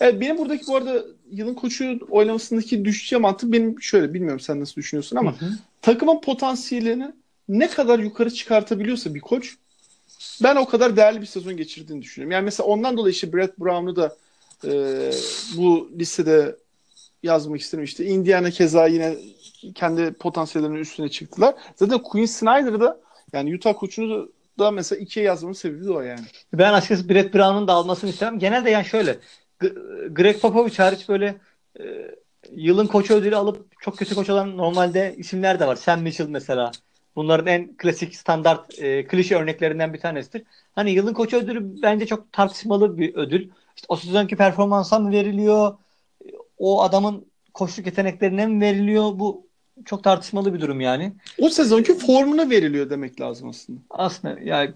[0.00, 4.74] evet, benim buradaki bu arada yılın koçu oylamasındaki düşünce mantığı benim şöyle bilmiyorum sen nasıl
[4.74, 5.50] düşünüyorsun ama Hı hı.
[5.82, 7.12] Takımın potansiyelini
[7.48, 9.56] ne kadar yukarı çıkartabiliyorsa bir koç
[10.42, 12.32] ben o kadar değerli bir sezon geçirdiğini düşünüyorum.
[12.32, 14.16] Yani mesela ondan dolayı işte Brett Brown'u da
[14.64, 14.70] e,
[15.56, 16.56] bu listede
[17.22, 17.84] yazmak istedim.
[17.84, 19.16] İşte Indiana keza yine
[19.74, 21.54] kendi potansiyellerinin üstüne çıktılar.
[21.76, 23.00] Zaten Quinn Snyder'da
[23.32, 26.24] yani Utah koçunu da mesela ikiye yazmamın sebebi de o yani.
[26.52, 28.38] Ben açıkçası Brett Brown'un da almasını istemem.
[28.38, 29.18] Genelde yani şöyle
[30.10, 31.36] Greg Popovich hariç böyle
[31.80, 31.84] e,
[32.56, 35.76] yılın koçu ödülü alıp çok kötü koç olan normalde isimler de var.
[35.76, 36.70] Sam Mitchell mesela.
[37.16, 40.42] Bunların en klasik standart e, klişe örneklerinden bir tanesidir.
[40.72, 43.48] Hani yılın koçu ödülü bence çok tartışmalı bir ödül.
[43.76, 45.74] İşte o sezonki performansa mı veriliyor?
[46.58, 49.18] O adamın koçluk yeteneklerine mi veriliyor?
[49.18, 49.46] Bu
[49.84, 51.12] çok tartışmalı bir durum yani.
[51.38, 53.80] O sezonki formuna veriliyor demek lazım aslında.
[53.90, 54.74] Aslında yani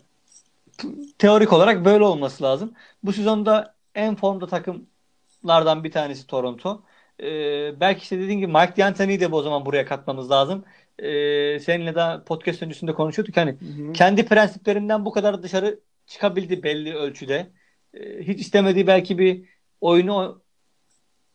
[1.18, 2.72] teorik olarak böyle olması lazım.
[3.03, 6.83] Bu sezonda en formda takımlardan bir tanesi Toronto.
[7.25, 10.64] Ee, belki işte dediğin gibi Mike D'Antoni'yi de bu o zaman buraya katmamız lazım.
[10.99, 13.37] Ee, seninle de podcast öncesinde konuşuyorduk.
[13.37, 13.93] Hani Hı hı.
[13.93, 17.51] kendi prensiplerinden bu kadar dışarı çıkabildi belli ölçüde.
[17.95, 19.45] Ee, hiç istemediği belki bir
[19.81, 20.43] oyunu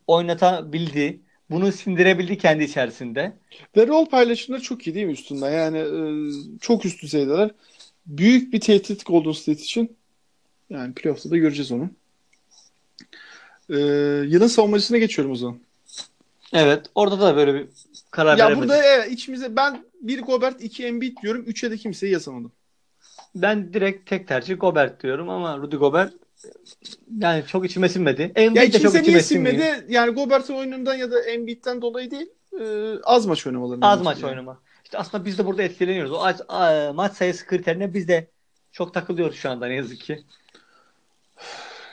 [0.07, 1.21] oynatabildi.
[1.49, 3.33] Bunu sindirebildi kendi içerisinde.
[3.77, 5.45] Ve rol paylaşımları çok iyi değil mi üstünde?
[5.45, 6.01] Yani e,
[6.61, 7.51] çok üst düzeydeler.
[8.05, 9.97] Büyük bir tehdit Golden State için.
[10.69, 11.89] Yani playoff'ta da göreceğiz onu.
[13.69, 13.77] E,
[14.27, 15.59] yılın savunmacısına geçiyorum o zaman.
[16.53, 16.85] Evet.
[16.95, 17.67] Orada da böyle bir
[18.11, 18.69] karar Ya veremedik.
[18.69, 21.43] burada evet, içimize ben bir Gobert, iki Embiid diyorum.
[21.47, 22.51] Üçe de kimseyi yazamadım.
[23.35, 26.13] Ben direkt tek tercih Gobert diyorum ama Rudy Gobert
[27.19, 28.21] yani çok içime sinmedi.
[28.21, 29.55] Ya Embiid de çok içime sinmiyor.
[29.55, 29.85] sinmedi?
[29.93, 32.29] Yani Gobert'in oyunundan ya da Embiid'den dolayı değil.
[32.59, 33.89] e, az maç oynamalarından.
[33.89, 34.59] Az maç oynama.
[34.83, 36.11] İşte aslında biz de burada etkileniyoruz.
[36.11, 38.27] O aç- a- maç sayısı kriterine biz de
[38.71, 40.23] çok takılıyoruz şu anda ne yazık ki.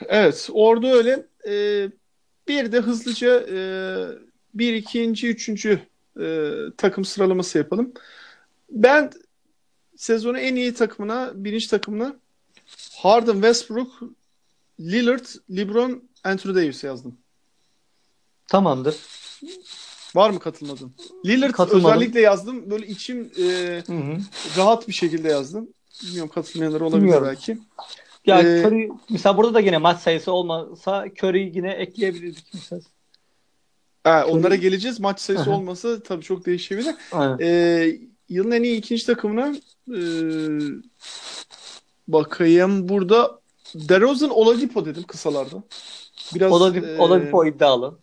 [0.07, 1.25] Evet, orada öyle.
[1.47, 1.89] Ee,
[2.47, 3.57] bir de hızlıca e,
[4.59, 5.79] bir, ikinci, üçüncü
[6.19, 7.93] e, takım sıralaması yapalım.
[8.69, 9.11] Ben
[9.95, 12.15] sezonu en iyi takımına, birinci takımına
[12.97, 14.01] Harden, Westbrook,
[14.79, 17.17] Lillard, LeBron, Anthony Davis yazdım.
[18.47, 18.95] Tamamdır.
[20.15, 20.93] Var mı katılmadın?
[21.25, 21.91] Lillard Katılmadım.
[21.91, 22.69] özellikle yazdım.
[22.71, 23.43] Böyle içim e,
[23.87, 24.17] Hı hı.
[24.57, 25.67] rahat bir şekilde yazdım.
[26.03, 27.27] Bilmiyorum katılmayanlar olabilir Bilmiyorum.
[27.27, 27.57] belki.
[28.25, 32.81] Ya Ee, Curry, mesela burada da yine maç sayısı olmasa Curry'i yine ekleyebilirdik mesela.
[34.07, 34.99] Ha, onlara geleceğiz.
[34.99, 36.95] Maç sayısı olmasa tabii çok değişebilir.
[37.11, 37.37] Aynen.
[37.41, 37.97] Ee,
[38.29, 39.55] yılın en iyi ikinci takımına
[39.95, 40.01] ee,
[42.07, 43.39] bakayım burada
[43.75, 45.63] DeRozan Oladipo dedim kısalarda.
[46.35, 47.97] Biraz Oladipo, ee, Oladipo iddialı.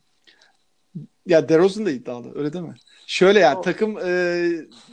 [1.27, 2.75] ya DeRozan da iddialı öyle değil mi?
[3.07, 4.05] Şöyle yani O- takım ee,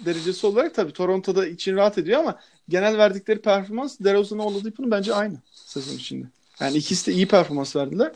[0.06, 2.40] derecesi olarak tabii Toronto'da için rahat ediyor ama
[2.70, 6.26] genel verdikleri performans DeRozan'la Oladipo'nun bence aynı sezon içinde.
[6.60, 8.12] Yani ikisi de iyi performans verdiler.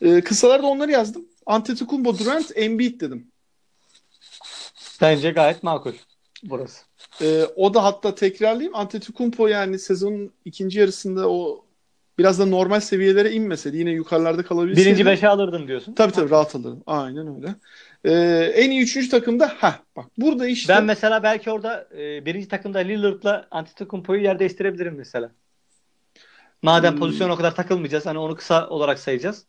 [0.00, 1.24] Ee, kısalarda onları yazdım.
[1.46, 3.26] Antetokounmpo, Durant, Embiid dedim.
[5.00, 5.92] Bence gayet makul
[6.42, 6.84] burası.
[7.22, 8.74] Ee, o da hatta tekrarlayayım.
[8.74, 11.64] Antetokounmpo yani sezonun ikinci yarısında o
[12.18, 14.86] biraz da normal seviyelere inmeseydi yine yukarılarda kalabilseydi.
[14.86, 15.94] Birinci beşe alırdın diyorsun.
[15.94, 16.82] Tabii tabii rahat alırım.
[16.86, 17.54] Aynen öyle.
[18.04, 22.48] Ee, en iyi üçüncü takımda ha bak burada işte Ben mesela belki orada e, birinci
[22.48, 25.30] takımda Lillard'la Antetokounmpo'yu yer değiştirebilirim mesela.
[26.62, 26.98] Madem Hmm.
[27.00, 28.06] pozisyona o kadar takılmayacağız.
[28.06, 29.46] Hani onu kısa olarak sayacağız.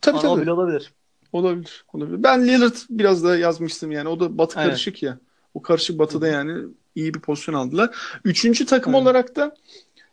[0.00, 0.92] tabii Ama o tabii bile olabilir.
[1.32, 1.84] Olabilir.
[1.92, 2.22] olabilir.
[2.22, 4.08] Ben Lillard biraz da yazmıştım yani.
[4.08, 4.70] O da batı Aynen.
[4.70, 5.18] karışık ya.
[5.54, 7.96] O karışık batıda yani iyi bir pozisyon aldılar.
[8.24, 9.04] Üçüncü takım Aynen.
[9.04, 9.54] olarak da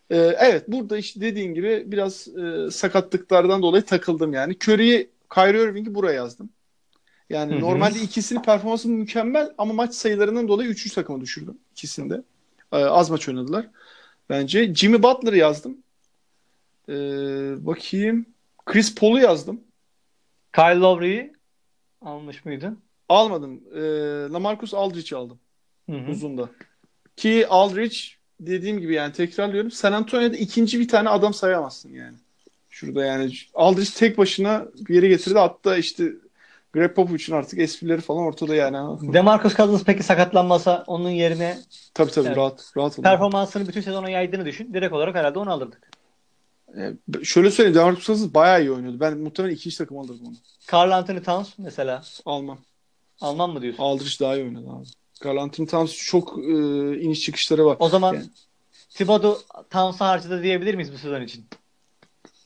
[0.10, 4.56] e, evet burada işte dediğin gibi biraz e, sakatlıklardan dolayı takıldım yani.
[4.64, 6.50] Curry'i, Kyrie Irving'i buraya yazdım.
[7.30, 7.62] Yani Hı hı.
[7.62, 12.24] normalde ikisinin performansı mükemmel ama maç sayılarından dolayı üçüncü takıma düşürdüm ikisinde.
[12.72, 13.68] E, az maç oynadılar
[14.30, 14.76] bence.
[14.76, 15.78] Jimmy Butler'ı yazdım.
[16.90, 16.94] E,
[17.66, 18.26] bakayım.
[18.66, 19.62] Chris Paul'u yazdım.
[20.54, 21.34] Kyle Lowry'yi
[22.02, 22.80] almış mıydın?
[23.10, 23.62] Almadım.
[23.76, 23.80] E,
[24.34, 25.40] Lamarcus Aldridge'i aldım.
[25.90, 26.12] Hı hı.
[26.12, 26.50] uzunda.
[27.18, 27.98] Ki Aldridge
[28.40, 29.72] dediğim gibi yani tekrarlıyorum.
[29.72, 32.16] San Antonio'da ikinci bir tane adam sayamazsın yani.
[32.70, 35.40] Şurada yani Aldridge tek başına bir yere getirdi.
[35.40, 36.12] Hatta işte
[36.74, 39.14] Greg Popovich'in artık esprileri falan ortada yani.
[39.14, 41.58] DeMarcus Cousins peki sakatlanmasa onun yerine
[41.94, 42.38] Tabii tabii Evet.
[42.38, 43.04] rahat rahat olun.
[43.04, 44.74] performansını bütün sezona yaydığını düşün.
[44.74, 45.89] Direkt olarak herhalde onu alırdık.
[46.78, 46.94] E,
[47.24, 49.00] şöyle söyleyeyim Demarcus Cousins bayağı iyi oynuyordu.
[49.00, 50.36] Ben muhtemelen ikinci takım alırım onu.
[50.74, 52.04] Carl Anthony Towns mesela.
[52.26, 52.58] Almam.
[53.22, 53.84] Alman mı diyorsun?
[53.84, 54.86] Aldridge daha iyi oynadı abi.
[55.26, 56.52] Carl Anthony Towns çok e,
[57.02, 57.78] iniş çıkışları var.
[57.80, 58.26] O zaman Yani-
[58.90, 59.38] Thibodeau
[59.70, 61.46] Towns'a harcadı diyebilir miyiz bu sezon için?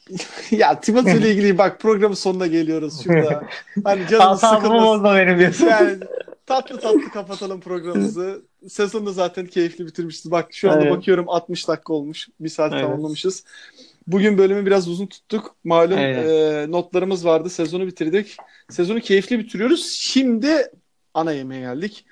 [0.51, 3.47] ya Thibodeau ile ilgili bak programın sonuna geliyoruz şurada.
[3.83, 5.03] Hani canımız sıkılmasın.
[5.03, 5.65] benim diyorsun.
[5.65, 5.97] Yani
[6.45, 8.41] tatlı tatlı kapatalım programımızı.
[8.69, 10.31] Sezonu zaten keyifli bitirmişiz.
[10.31, 10.97] Bak şu anda Evet.
[10.97, 12.27] bakıyorum 60 dakika olmuş.
[12.39, 12.83] Bir saat Evet.
[12.83, 13.43] tamamlamışız.
[14.07, 15.55] Bugün bölümü biraz uzun tuttuk.
[15.63, 16.23] Malum Aynen.
[16.27, 17.49] e, notlarımız vardı.
[17.49, 18.37] Sezonu bitirdik.
[18.69, 19.87] Sezonu keyifli bitiriyoruz.
[19.99, 20.71] Şimdi
[21.13, 22.05] ana yemeğe geldik.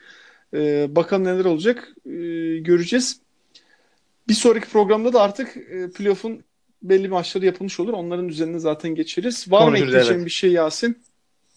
[0.53, 1.87] E, bakalım neler olacak.
[2.05, 2.11] E,
[2.59, 3.21] göreceğiz.
[4.27, 6.43] Bir sonraki programda da artık e, playoff'un
[6.83, 7.93] belli maçları yapılmış olur.
[7.93, 9.51] Onların üzerine zaten geçeriz.
[9.51, 10.25] Var mı Konuşuruz, ekleyeceğin evet.
[10.25, 10.97] bir şey Yasin?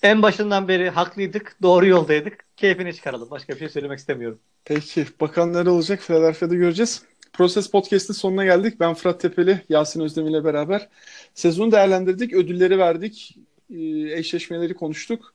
[0.02, 1.56] En başından beri haklıydık.
[1.62, 2.44] Doğru yoldaydık.
[2.56, 3.30] Keyfini çıkaralım.
[3.30, 4.38] Başka bir şey söylemek istemiyorum.
[4.64, 5.06] Peki.
[5.20, 6.00] Bakalım neler olacak.
[6.00, 7.02] Philadelphia'da göreceğiz.
[7.34, 8.80] Proses Podcast'ın sonuna geldik.
[8.80, 10.88] Ben Fırat Tepeli, Yasin Özdemir ile beraber
[11.34, 12.32] sezonu değerlendirdik.
[12.34, 13.36] Ödülleri verdik.
[13.70, 13.76] e,
[14.18, 15.34] Eşleşmeleri konuştuk.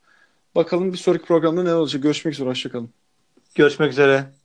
[0.54, 2.02] Bakalım bir sonraki programda ne olacak.
[2.02, 2.48] Görüşmek üzere.
[2.48, 2.94] Hoşçakalın.
[3.54, 4.39] Görüşmek üzere.